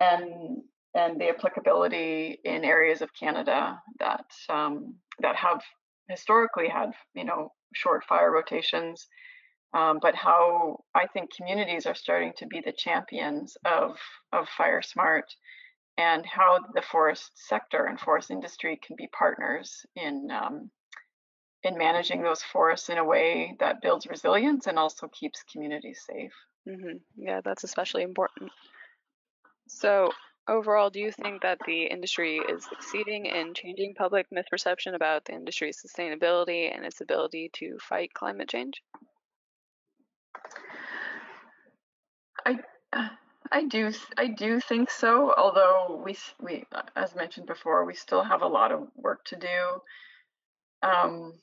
and 0.00 0.62
and 0.94 1.20
the 1.20 1.28
applicability 1.28 2.38
in 2.44 2.64
areas 2.64 3.00
of 3.00 3.10
canada 3.14 3.80
that 4.00 4.26
um, 4.48 4.94
that 5.20 5.36
have 5.36 5.62
historically 6.08 6.68
had 6.68 6.90
you 7.14 7.24
know 7.24 7.52
short 7.74 8.04
fire 8.04 8.32
rotations 8.32 9.06
um, 9.74 9.98
but 10.00 10.14
how 10.14 10.84
I 10.94 11.06
think 11.08 11.34
communities 11.34 11.84
are 11.84 11.94
starting 11.94 12.32
to 12.38 12.46
be 12.46 12.62
the 12.64 12.72
champions 12.72 13.56
of 13.64 13.98
of 14.32 14.48
fire 14.48 14.82
smart 14.82 15.26
and 15.98 16.24
how 16.24 16.60
the 16.74 16.82
forest 16.82 17.30
sector 17.34 17.84
and 17.86 18.00
forest 18.00 18.30
industry 18.30 18.78
can 18.84 18.96
be 18.96 19.08
partners 19.08 19.84
in 19.96 20.28
um, 20.30 20.70
in 21.64 21.76
managing 21.76 22.22
those 22.22 22.42
forests 22.42 22.88
in 22.88 22.98
a 22.98 23.04
way 23.04 23.56
that 23.58 23.82
builds 23.82 24.06
resilience 24.06 24.66
and 24.66 24.78
also 24.78 25.08
keeps 25.08 25.42
communities 25.50 26.00
safe. 26.06 26.32
Mm-hmm. 26.68 26.98
Yeah, 27.16 27.40
that's 27.44 27.64
especially 27.64 28.02
important. 28.02 28.52
So, 29.66 30.10
overall, 30.46 30.90
do 30.90 31.00
you 31.00 31.10
think 31.10 31.42
that 31.42 31.58
the 31.66 31.84
industry 31.84 32.36
is 32.36 32.64
succeeding 32.64 33.26
in 33.26 33.54
changing 33.54 33.94
public 33.94 34.26
misperception 34.30 34.94
about 34.94 35.24
the 35.24 35.32
industry's 35.32 35.82
sustainability 35.82 36.74
and 36.74 36.84
its 36.84 37.00
ability 37.00 37.50
to 37.54 37.78
fight 37.80 38.12
climate 38.12 38.48
change? 38.48 38.82
I 42.44 42.58
I 43.50 43.64
do 43.64 43.92
I 44.16 44.28
do 44.28 44.60
think 44.60 44.90
so. 44.90 45.32
Although 45.36 46.02
we 46.04 46.16
we 46.40 46.64
as 46.96 47.14
mentioned 47.14 47.46
before, 47.46 47.84
we 47.84 47.94
still 47.94 48.22
have 48.22 48.42
a 48.42 48.48
lot 48.48 48.72
of 48.72 48.88
work 48.96 49.24
to 49.26 49.36
do. 49.36 49.82
Um, 50.82 51.34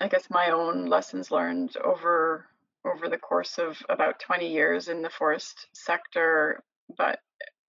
I 0.00 0.08
guess 0.08 0.28
my 0.30 0.50
own 0.50 0.86
lessons 0.86 1.30
learned 1.30 1.76
over 1.76 2.46
over 2.84 3.08
the 3.08 3.18
course 3.18 3.58
of 3.58 3.76
about 3.88 4.20
20 4.20 4.48
years 4.48 4.88
in 4.88 5.02
the 5.02 5.10
forest 5.10 5.66
sector, 5.72 6.62
but 6.96 7.20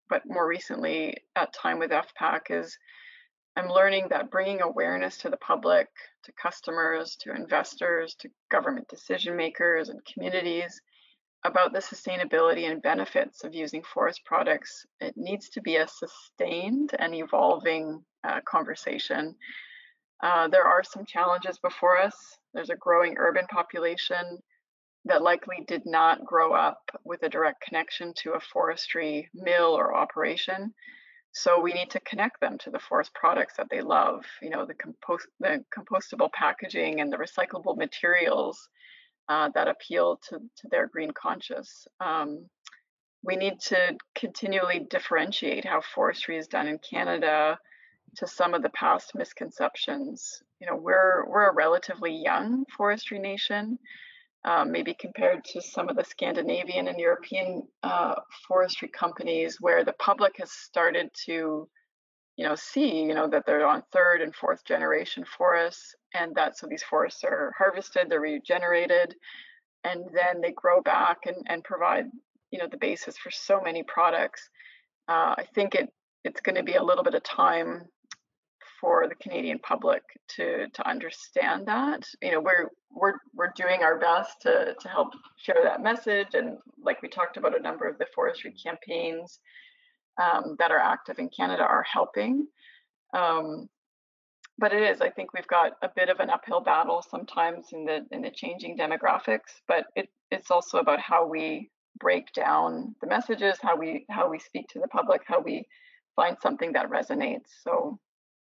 but 0.09 0.23
more 0.27 0.47
recently 0.47 1.16
at 1.35 1.53
time 1.53 1.79
with 1.79 1.90
FPAC 1.90 2.51
is 2.51 2.79
I'm 3.57 3.69
learning 3.69 4.09
that 4.11 4.31
bringing 4.31 4.61
awareness 4.61 5.16
to 5.19 5.31
the 5.31 5.38
public, 5.38 5.88
to 6.25 6.33
customers, 6.33 7.16
to 7.21 7.35
investors, 7.35 8.14
to 8.16 8.29
government 8.51 8.87
decision 8.88 9.35
makers 9.35 9.88
and 9.88 10.05
communities 10.05 10.81
about 11.46 11.72
the 11.72 11.78
sustainability 11.78 12.70
and 12.70 12.82
benefits 12.82 13.44
of 13.44 13.54
using 13.54 13.82
forest 13.82 14.22
products, 14.24 14.85
it 15.00 15.14
needs 15.16 15.48
to 15.50 15.61
be 15.61 15.76
a 15.76 15.88
sustained 15.88 16.90
and 16.98 17.14
evolving 17.14 18.04
uh, 18.24 18.40
conversation. 18.46 19.35
Uh, 20.22 20.48
there 20.48 20.64
are 20.64 20.82
some 20.82 21.04
challenges 21.06 21.59
before 21.59 21.98
us. 21.98 22.16
There's 22.52 22.70
a 22.70 22.76
growing 22.76 23.16
urban 23.18 23.46
population 23.46 24.38
that 25.04 25.22
likely 25.22 25.64
did 25.68 25.82
not 25.87 26.24
grow 26.24 26.52
up 26.52 26.80
with 27.04 27.22
a 27.22 27.28
direct 27.28 27.61
connection 27.61 28.12
to 28.14 28.32
a 28.32 28.40
forestry 28.40 29.30
mill 29.35 29.78
or 29.78 29.94
operation. 29.94 30.74
So 31.32 31.61
we 31.61 31.72
need 31.72 31.90
to 31.90 32.00
connect 32.00 32.40
them 32.40 32.59
to 32.59 32.70
the 32.70 32.78
forest 32.78 33.12
products 33.14 33.54
that 33.59 33.68
they 33.70 33.82
love. 33.82 34.24
You 34.42 34.50
know, 34.50 34.66
the 34.66 34.74
compost, 34.74 35.28
the 35.38 35.64
compostable 35.76 36.32
packaging 36.32 37.00
and 37.00 37.12
the 37.12 37.18
recyclable 37.18 37.76
materials 37.76 38.68
uh, 39.29 39.51
that 39.55 39.69
appeal 39.69 40.21
to, 40.29 40.39
to 40.39 40.69
their 40.71 40.87
green 40.87 41.11
conscience. 41.11 41.87
Um, 42.01 42.47
we 43.23 43.37
need 43.37 43.61
to 43.61 43.97
continually 44.15 44.87
differentiate 44.89 45.65
how 45.65 45.81
forestry 45.81 46.39
is 46.39 46.47
done 46.47 46.69
in 46.69 46.79
Canada 46.79 47.59
to 48.17 48.27
some 48.27 48.55
of 48.55 48.62
the 48.62 48.71
past 48.71 49.15
misconceptions. 49.15 50.43
You 50.61 50.69
know, 50.69 50.77
we're 50.77 51.25
we're 51.29 51.51
a 51.51 51.55
relatively 51.55 52.15
young 52.15 52.65
forestry 52.77 53.19
nation, 53.19 53.79
um, 54.45 54.71
maybe 54.71 54.95
compared 54.95 55.45
to 55.45 55.61
some 55.61 55.89
of 55.89 55.97
the 55.97 56.05
Scandinavian 56.05 56.89
and 56.89 56.99
European 56.99 57.67
uh, 57.83 58.15
forestry 58.47 58.89
companies, 58.89 59.61
where 59.61 59.85
the 59.85 59.93
public 59.95 60.37
has 60.39 60.53
started 60.53 61.11
to 61.27 61.69
you 62.37 62.46
know 62.46 62.55
see 62.55 63.01
you 63.03 63.14
know 63.14 63.29
that 63.29 63.44
they're 63.46 63.66
on 63.66 63.83
third 63.92 64.20
and 64.20 64.35
fourth 64.35 64.64
generation 64.64 65.25
forests 65.37 65.94
and 66.14 66.35
that 66.35 66.57
so 66.57 66.66
these 66.66 66.83
forests 66.83 67.25
are 67.25 67.53
harvested 67.57 68.09
they're 68.09 68.20
regenerated 68.20 69.14
and 69.85 70.05
then 70.12 70.40
they 70.40 70.53
grow 70.53 70.81
back 70.83 71.18
and, 71.27 71.37
and 71.46 71.64
provide 71.64 72.07
you 72.51 72.59
know 72.59 72.68
the 72.70 72.77
basis 72.79 73.16
for 73.18 73.31
so 73.31 73.61
many 73.61 73.83
products. 73.83 74.49
Uh, 75.09 75.35
i 75.38 75.44
think 75.55 75.75
it 75.75 75.88
it's 76.25 76.40
going 76.40 76.57
to 76.57 76.62
be 76.62 76.75
a 76.75 76.83
little 76.83 77.05
bit 77.05 77.14
of 77.14 77.22
time 77.22 77.83
for 78.81 79.09
the 79.09 79.14
canadian 79.16 79.59
public 79.61 80.03
to 80.29 80.68
to 80.75 80.87
understand 80.88 81.66
that. 81.66 82.03
You 82.20 82.33
know 82.33 82.40
we're 82.40 82.68
we're 82.90 83.14
we're 83.35 83.53
doing 83.57 83.83
our 83.83 83.99
best 83.99 84.42
to 84.42 84.75
to 84.79 84.88
help 84.88 85.09
share 85.37 85.62
that 85.62 85.83
message 85.83 86.35
and 86.35 86.59
like 86.83 87.01
we 87.03 87.09
talked 87.09 87.37
about 87.37 87.59
a 87.59 87.62
number 87.62 87.88
of 87.88 87.99
the 87.99 88.07
forestry 88.14 88.53
campaigns 88.53 89.38
um, 90.18 90.57
that 90.59 90.70
are 90.70 90.79
active 90.79 91.18
in 91.18 91.29
Canada 91.29 91.62
are 91.62 91.85
helping. 91.90 92.46
Um, 93.14 93.68
but 94.59 94.72
it 94.72 94.83
is, 94.83 95.00
I 95.00 95.11
think 95.11 95.35
we've 95.35 95.46
got 95.46 95.72
a 95.83 95.90
bit 95.94 96.09
of 96.09 96.20
an 96.20 96.31
uphill 96.31 96.61
battle 96.61 97.05
sometimes 97.09 97.66
in 97.72 97.85
the 97.85 98.07
in 98.11 98.22
the 98.22 98.31
changing 98.31 98.79
demographics. 98.79 99.61
But 99.68 99.87
it, 99.94 100.09
it's 100.31 100.50
also 100.50 100.79
about 100.79 101.00
how 101.00 101.26
we 101.26 101.70
break 101.98 102.33
down 102.33 102.94
the 103.00 103.07
messages, 103.07 103.59
how 103.61 103.76
we 103.76 104.07
how 104.09 104.31
we 104.31 104.38
speak 104.38 104.68
to 104.68 104.81
the 104.81 104.88
public, 104.88 105.22
how 105.26 105.40
we 105.40 105.66
find 106.14 106.37
something 106.42 106.72
that 106.72 106.90
resonates. 106.90 107.50
So 107.62 107.98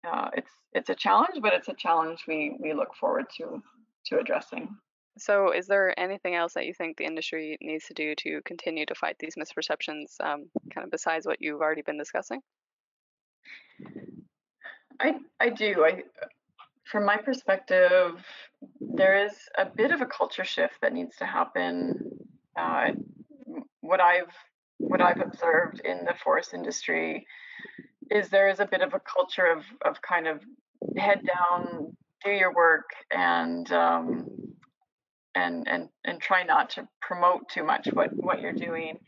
uh, 0.04 0.30
it's 0.34 0.50
it's 0.72 0.90
a 0.90 0.94
challenge, 0.94 1.40
but 1.40 1.52
it's 1.52 1.68
a 1.68 1.74
challenge 1.74 2.24
we 2.26 2.56
we 2.58 2.72
look 2.72 2.94
forward 2.94 3.26
to 3.36 3.62
to 4.06 4.18
addressing. 4.18 4.76
So, 5.18 5.52
is 5.52 5.66
there 5.66 5.98
anything 5.98 6.34
else 6.34 6.54
that 6.54 6.66
you 6.66 6.74
think 6.74 6.96
the 6.96 7.04
industry 7.04 7.58
needs 7.60 7.86
to 7.86 7.94
do 7.94 8.14
to 8.16 8.40
continue 8.44 8.86
to 8.86 8.94
fight 8.94 9.16
these 9.18 9.34
misperceptions, 9.36 10.20
um, 10.20 10.46
kind 10.72 10.84
of 10.84 10.90
besides 10.90 11.26
what 11.26 11.40
you've 11.40 11.60
already 11.60 11.82
been 11.82 11.98
discussing? 11.98 12.40
I 15.00 15.14
I 15.38 15.48
do. 15.50 15.84
I, 15.84 16.02
from 16.90 17.04
my 17.04 17.16
perspective, 17.16 18.22
there 18.80 19.24
is 19.24 19.32
a 19.56 19.64
bit 19.64 19.92
of 19.92 20.00
a 20.00 20.06
culture 20.06 20.44
shift 20.44 20.74
that 20.82 20.92
needs 20.92 21.16
to 21.16 21.26
happen. 21.26 22.10
Uh, 22.56 22.90
what 23.80 24.00
I've 24.00 24.34
what 24.78 25.00
I've 25.00 25.20
observed 25.20 25.80
in 25.84 26.04
the 26.04 26.14
forest 26.22 26.54
industry 26.54 27.26
is 28.10 28.28
there 28.28 28.48
is 28.48 28.60
a 28.60 28.66
bit 28.66 28.82
of 28.82 28.94
a 28.94 29.00
culture 29.00 29.46
of 29.46 29.64
of 29.84 30.00
kind 30.02 30.26
of 30.26 30.40
head 30.96 31.20
down, 31.26 31.96
do 32.24 32.30
your 32.30 32.54
work, 32.54 32.90
and 33.10 33.70
um, 33.72 34.26
and 35.34 35.66
and 35.68 35.88
and 36.04 36.20
try 36.20 36.42
not 36.42 36.70
to 36.70 36.88
promote 37.00 37.48
too 37.48 37.64
much 37.64 37.88
what 37.92 38.10
what 38.12 38.40
you're 38.40 38.52
doing. 38.52 38.98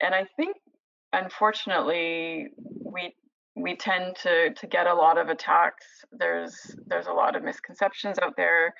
And 0.00 0.14
I 0.14 0.26
think, 0.36 0.56
unfortunately, 1.12 2.48
we 2.84 3.14
we 3.56 3.76
tend 3.76 4.16
to 4.22 4.52
to 4.54 4.66
get 4.66 4.86
a 4.86 4.94
lot 4.94 5.18
of 5.18 5.28
attacks. 5.28 5.86
There's 6.12 6.76
there's 6.86 7.06
a 7.06 7.12
lot 7.12 7.36
of 7.36 7.42
misconceptions 7.42 8.18
out 8.18 8.34
there, 8.36 8.74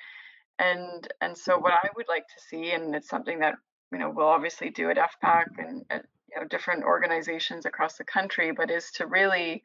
and 0.59 1.07
and 1.21 1.37
so 1.37 1.57
what 1.57 1.73
I 1.73 1.89
would 1.95 2.07
like 2.07 2.27
to 2.27 2.43
see, 2.49 2.71
and 2.71 2.95
it's 2.95 3.09
something 3.09 3.39
that 3.39 3.55
you 3.91 3.99
know 3.99 4.11
we'll 4.15 4.27
obviously 4.27 4.69
do 4.69 4.89
at 4.89 4.97
FPAC 4.97 5.45
and 5.57 5.85
at 5.89 6.05
you 6.29 6.39
know 6.39 6.47
different 6.47 6.83
organizations 6.83 7.65
across 7.65 7.97
the 7.97 8.03
country, 8.03 8.51
but 8.51 8.71
is 8.71 8.91
to 8.95 9.07
really 9.07 9.63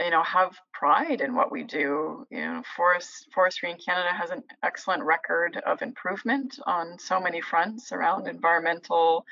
you 0.00 0.10
know 0.10 0.22
have 0.22 0.56
pride 0.72 1.20
in 1.20 1.34
what 1.34 1.50
we 1.50 1.64
do. 1.64 2.26
You 2.30 2.40
know 2.40 2.62
forest 2.76 3.28
forestry 3.34 3.70
in 3.70 3.78
canada 3.78 4.10
has 4.12 4.30
an 4.30 4.42
excellent 4.62 5.02
record 5.02 5.56
of 5.66 5.82
improvement 5.82 6.58
on 6.66 6.98
so 6.98 7.20
many 7.20 7.40
fronts 7.40 7.92
around 7.92 8.28
environmental 8.28 9.24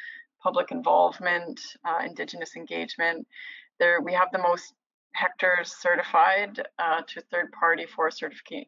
public 0.42 0.70
involvement 0.70 1.60
uh, 1.84 2.00
indigenous 2.04 2.56
engagement. 2.56 3.26
There 3.78 4.00
we 4.00 4.12
have 4.14 4.28
the 4.32 4.38
most 4.38 4.74
hectares 5.12 5.72
certified 5.72 6.60
uh, 6.78 7.00
to 7.08 7.20
third 7.22 7.50
party 7.52 7.86
forest, 7.86 8.18
certification 8.18 8.66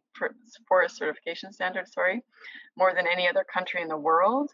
forest 0.66 0.96
certification 0.96 1.52
standards 1.52 1.92
sorry 1.92 2.22
more 2.76 2.94
than 2.94 3.06
any 3.06 3.28
other 3.28 3.44
country 3.44 3.82
in 3.82 3.88
the 3.88 3.96
world 3.96 4.50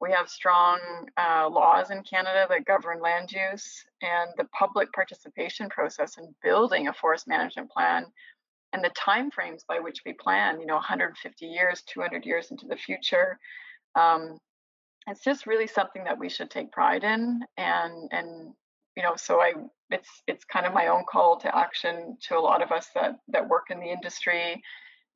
we 0.00 0.10
have 0.12 0.28
strong 0.28 0.80
uh, 1.16 1.48
laws 1.48 1.90
in 1.90 2.02
Canada 2.02 2.46
that 2.48 2.64
govern 2.64 3.00
land 3.00 3.30
use 3.32 3.84
and 4.02 4.30
the 4.36 4.44
public 4.58 4.92
participation 4.92 5.68
process 5.68 6.16
in 6.16 6.34
building 6.42 6.88
a 6.88 6.92
forest 6.92 7.28
management 7.28 7.70
plan 7.70 8.06
and 8.72 8.82
the 8.82 8.90
timeframes 8.90 9.66
by 9.66 9.78
which 9.78 9.98
we 10.06 10.12
plan, 10.12 10.60
you 10.60 10.66
know, 10.66 10.74
150 10.74 11.46
years, 11.46 11.82
200 11.82 12.24
years 12.24 12.50
into 12.50 12.66
the 12.66 12.76
future. 12.76 13.38
Um, 13.94 14.38
it's 15.06 15.24
just 15.24 15.46
really 15.46 15.66
something 15.66 16.04
that 16.04 16.18
we 16.18 16.28
should 16.28 16.50
take 16.50 16.72
pride 16.72 17.04
in 17.04 17.40
and 17.56 18.08
and 18.12 18.52
you 18.96 19.02
know 19.02 19.14
so 19.16 19.40
i 19.40 19.52
it's 19.90 20.22
it's 20.26 20.44
kind 20.44 20.66
of 20.66 20.74
my 20.74 20.88
own 20.88 21.04
call 21.10 21.38
to 21.38 21.56
action 21.56 22.16
to 22.20 22.36
a 22.36 22.40
lot 22.40 22.62
of 22.62 22.70
us 22.70 22.88
that 22.94 23.16
that 23.28 23.48
work 23.48 23.70
in 23.70 23.80
the 23.80 23.90
industry 23.90 24.62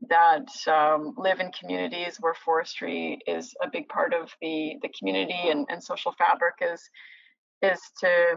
that 0.09 0.49
um, 0.69 1.15
live 1.17 1.41
in 1.41 1.51
communities 1.53 2.19
where 2.21 2.35
forestry 2.35 3.19
is 3.27 3.55
a 3.63 3.71
big 3.71 3.89
part 3.89 4.13
of 4.13 4.31
the 4.41 4.75
the 4.83 4.91
community 4.99 5.49
and, 5.51 5.67
and 5.71 5.83
social 5.83 6.13
fabric 6.19 6.55
is 6.61 6.89
is 7.63 7.81
to 8.01 8.37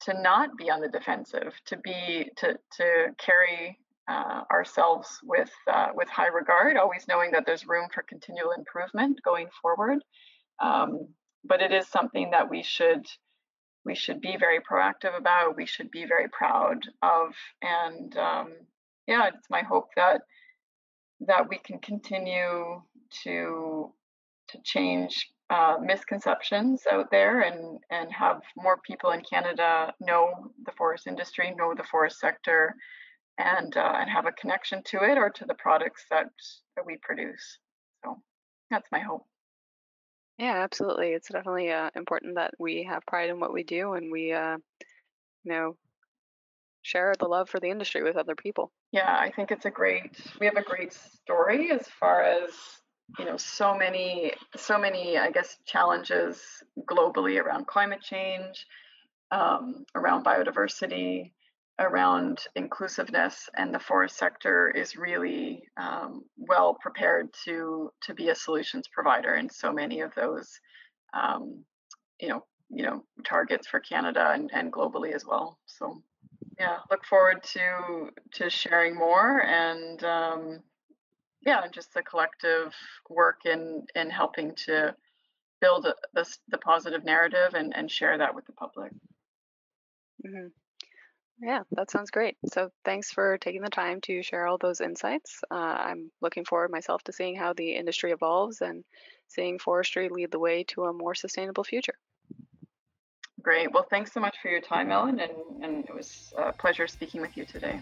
to 0.00 0.20
not 0.22 0.56
be 0.56 0.70
on 0.70 0.80
the 0.80 0.88
defensive, 0.88 1.54
to 1.66 1.76
be 1.76 2.30
to 2.36 2.58
to 2.76 3.06
carry 3.18 3.78
uh, 4.08 4.42
ourselves 4.50 5.18
with 5.22 5.50
uh, 5.70 5.88
with 5.94 6.08
high 6.08 6.28
regard, 6.28 6.76
always 6.76 7.06
knowing 7.08 7.32
that 7.32 7.44
there's 7.46 7.66
room 7.66 7.88
for 7.92 8.02
continual 8.02 8.52
improvement 8.52 9.20
going 9.24 9.48
forward. 9.60 9.98
Um, 10.60 11.08
but 11.44 11.60
it 11.62 11.72
is 11.72 11.86
something 11.88 12.30
that 12.30 12.48
we 12.48 12.62
should 12.62 13.06
we 13.84 13.94
should 13.94 14.20
be 14.20 14.36
very 14.38 14.60
proactive 14.60 15.16
about. 15.16 15.56
We 15.56 15.66
should 15.66 15.90
be 15.90 16.04
very 16.04 16.28
proud 16.28 16.82
of, 17.02 17.34
and 17.62 18.16
um, 18.16 18.52
yeah, 19.06 19.28
it's 19.28 19.50
my 19.50 19.62
hope 19.62 19.88
that 19.96 20.22
that 21.20 21.48
we 21.48 21.58
can 21.58 21.78
continue 21.78 22.82
to 23.24 23.92
to 24.48 24.58
change 24.64 25.30
uh, 25.50 25.76
misconceptions 25.80 26.82
out 26.90 27.10
there 27.10 27.40
and 27.40 27.78
and 27.90 28.12
have 28.12 28.40
more 28.56 28.78
people 28.86 29.10
in 29.10 29.22
Canada 29.22 29.92
know 30.00 30.52
the 30.64 30.72
forest 30.72 31.06
industry, 31.06 31.54
know 31.56 31.74
the 31.74 31.84
forest 31.84 32.18
sector, 32.18 32.74
and 33.38 33.76
uh, 33.76 33.94
and 33.96 34.10
have 34.10 34.26
a 34.26 34.32
connection 34.32 34.82
to 34.84 35.02
it 35.02 35.18
or 35.18 35.30
to 35.30 35.44
the 35.44 35.54
products 35.54 36.04
that 36.10 36.26
that 36.76 36.86
we 36.86 36.98
produce. 37.02 37.58
So 38.04 38.20
that's 38.70 38.88
my 38.92 39.00
hope. 39.00 39.26
Yeah, 40.38 40.62
absolutely. 40.62 41.08
It's 41.08 41.28
definitely 41.28 41.72
uh, 41.72 41.90
important 41.96 42.36
that 42.36 42.54
we 42.60 42.84
have 42.84 43.04
pride 43.06 43.28
in 43.28 43.40
what 43.40 43.52
we 43.52 43.64
do 43.64 43.94
and 43.94 44.12
we, 44.12 44.32
uh, 44.32 44.56
you 45.42 45.52
know, 45.52 45.76
share 46.82 47.14
the 47.18 47.26
love 47.26 47.48
for 47.48 47.60
the 47.60 47.70
industry 47.70 48.02
with 48.02 48.16
other 48.16 48.34
people. 48.34 48.72
Yeah, 48.92 49.16
I 49.18 49.30
think 49.30 49.50
it's 49.50 49.66
a 49.66 49.70
great. 49.70 50.16
We 50.40 50.46
have 50.46 50.56
a 50.56 50.62
great 50.62 50.92
story 50.92 51.70
as 51.70 51.86
far 52.00 52.22
as 52.22 52.50
you 53.18 53.24
know 53.24 53.36
so 53.36 53.74
many 53.74 54.32
so 54.56 54.78
many 54.78 55.16
i 55.16 55.30
guess 55.30 55.56
challenges 55.64 56.42
globally 56.90 57.42
around 57.42 57.66
climate 57.66 58.02
change 58.02 58.66
um, 59.30 59.84
around 59.94 60.24
biodiversity 60.24 61.32
around 61.78 62.40
inclusiveness 62.56 63.48
and 63.56 63.72
the 63.72 63.78
forest 63.78 64.16
sector 64.16 64.70
is 64.70 64.96
really 64.96 65.62
um, 65.76 66.22
well 66.36 66.76
prepared 66.80 67.28
to 67.44 67.90
to 68.02 68.14
be 68.14 68.28
a 68.28 68.34
solutions 68.34 68.86
provider 68.92 69.34
in 69.34 69.48
so 69.48 69.72
many 69.72 70.00
of 70.00 70.12
those 70.14 70.50
um, 71.14 71.64
you 72.20 72.28
know 72.28 72.44
you 72.70 72.84
know 72.84 73.02
targets 73.24 73.66
for 73.66 73.80
canada 73.80 74.32
and, 74.32 74.50
and 74.52 74.72
globally 74.72 75.14
as 75.14 75.24
well 75.24 75.58
so 75.66 76.02
yeah 76.58 76.78
look 76.90 77.04
forward 77.04 77.42
to 77.42 78.10
to 78.32 78.50
sharing 78.50 78.94
more 78.94 79.42
and 79.42 80.02
um, 80.04 80.60
yeah 81.44 81.62
and 81.62 81.72
just 81.72 81.94
the 81.94 82.02
collective 82.02 82.74
work 83.08 83.40
in 83.44 83.86
in 83.94 84.10
helping 84.10 84.54
to 84.54 84.94
build 85.60 85.86
the, 86.14 86.24
the 86.48 86.58
positive 86.58 87.04
narrative 87.04 87.54
and, 87.54 87.74
and 87.76 87.90
share 87.90 88.16
that 88.18 88.32
with 88.32 88.46
the 88.46 88.52
public. 88.52 88.92
Mm-hmm. 90.24 90.46
yeah 91.40 91.62
that 91.72 91.90
sounds 91.90 92.10
great. 92.10 92.36
So 92.46 92.70
thanks 92.84 93.10
for 93.10 93.38
taking 93.38 93.62
the 93.62 93.70
time 93.70 94.00
to 94.02 94.22
share 94.22 94.46
all 94.46 94.58
those 94.58 94.80
insights. 94.80 95.40
Uh, 95.50 95.54
i'm 95.54 96.10
looking 96.20 96.44
forward 96.44 96.70
myself 96.70 97.02
to 97.04 97.12
seeing 97.12 97.36
how 97.36 97.52
the 97.52 97.72
industry 97.72 98.12
evolves 98.12 98.60
and 98.60 98.84
seeing 99.28 99.58
forestry 99.58 100.08
lead 100.08 100.30
the 100.30 100.38
way 100.38 100.64
to 100.64 100.84
a 100.84 100.92
more 100.92 101.14
sustainable 101.14 101.64
future 101.64 101.94
Great. 103.42 103.72
Well, 103.72 103.86
thanks 103.88 104.12
so 104.12 104.20
much 104.20 104.36
for 104.42 104.48
your 104.48 104.60
time, 104.60 104.90
Ellen, 104.90 105.20
and, 105.20 105.32
and 105.62 105.84
it 105.84 105.94
was 105.94 106.32
a 106.36 106.52
pleasure 106.52 106.86
speaking 106.86 107.20
with 107.20 107.36
you 107.36 107.44
today. 107.44 107.80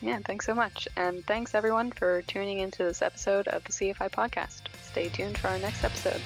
Yeah, 0.00 0.18
thanks 0.24 0.46
so 0.46 0.54
much. 0.54 0.88
And 0.96 1.24
thanks 1.26 1.54
everyone 1.54 1.92
for 1.92 2.22
tuning 2.22 2.58
into 2.58 2.82
this 2.82 3.02
episode 3.02 3.48
of 3.48 3.62
the 3.64 3.72
CFI 3.72 4.10
podcast. 4.10 4.62
Stay 4.82 5.08
tuned 5.08 5.38
for 5.38 5.48
our 5.48 5.58
next 5.58 5.84
episode. 5.84 6.20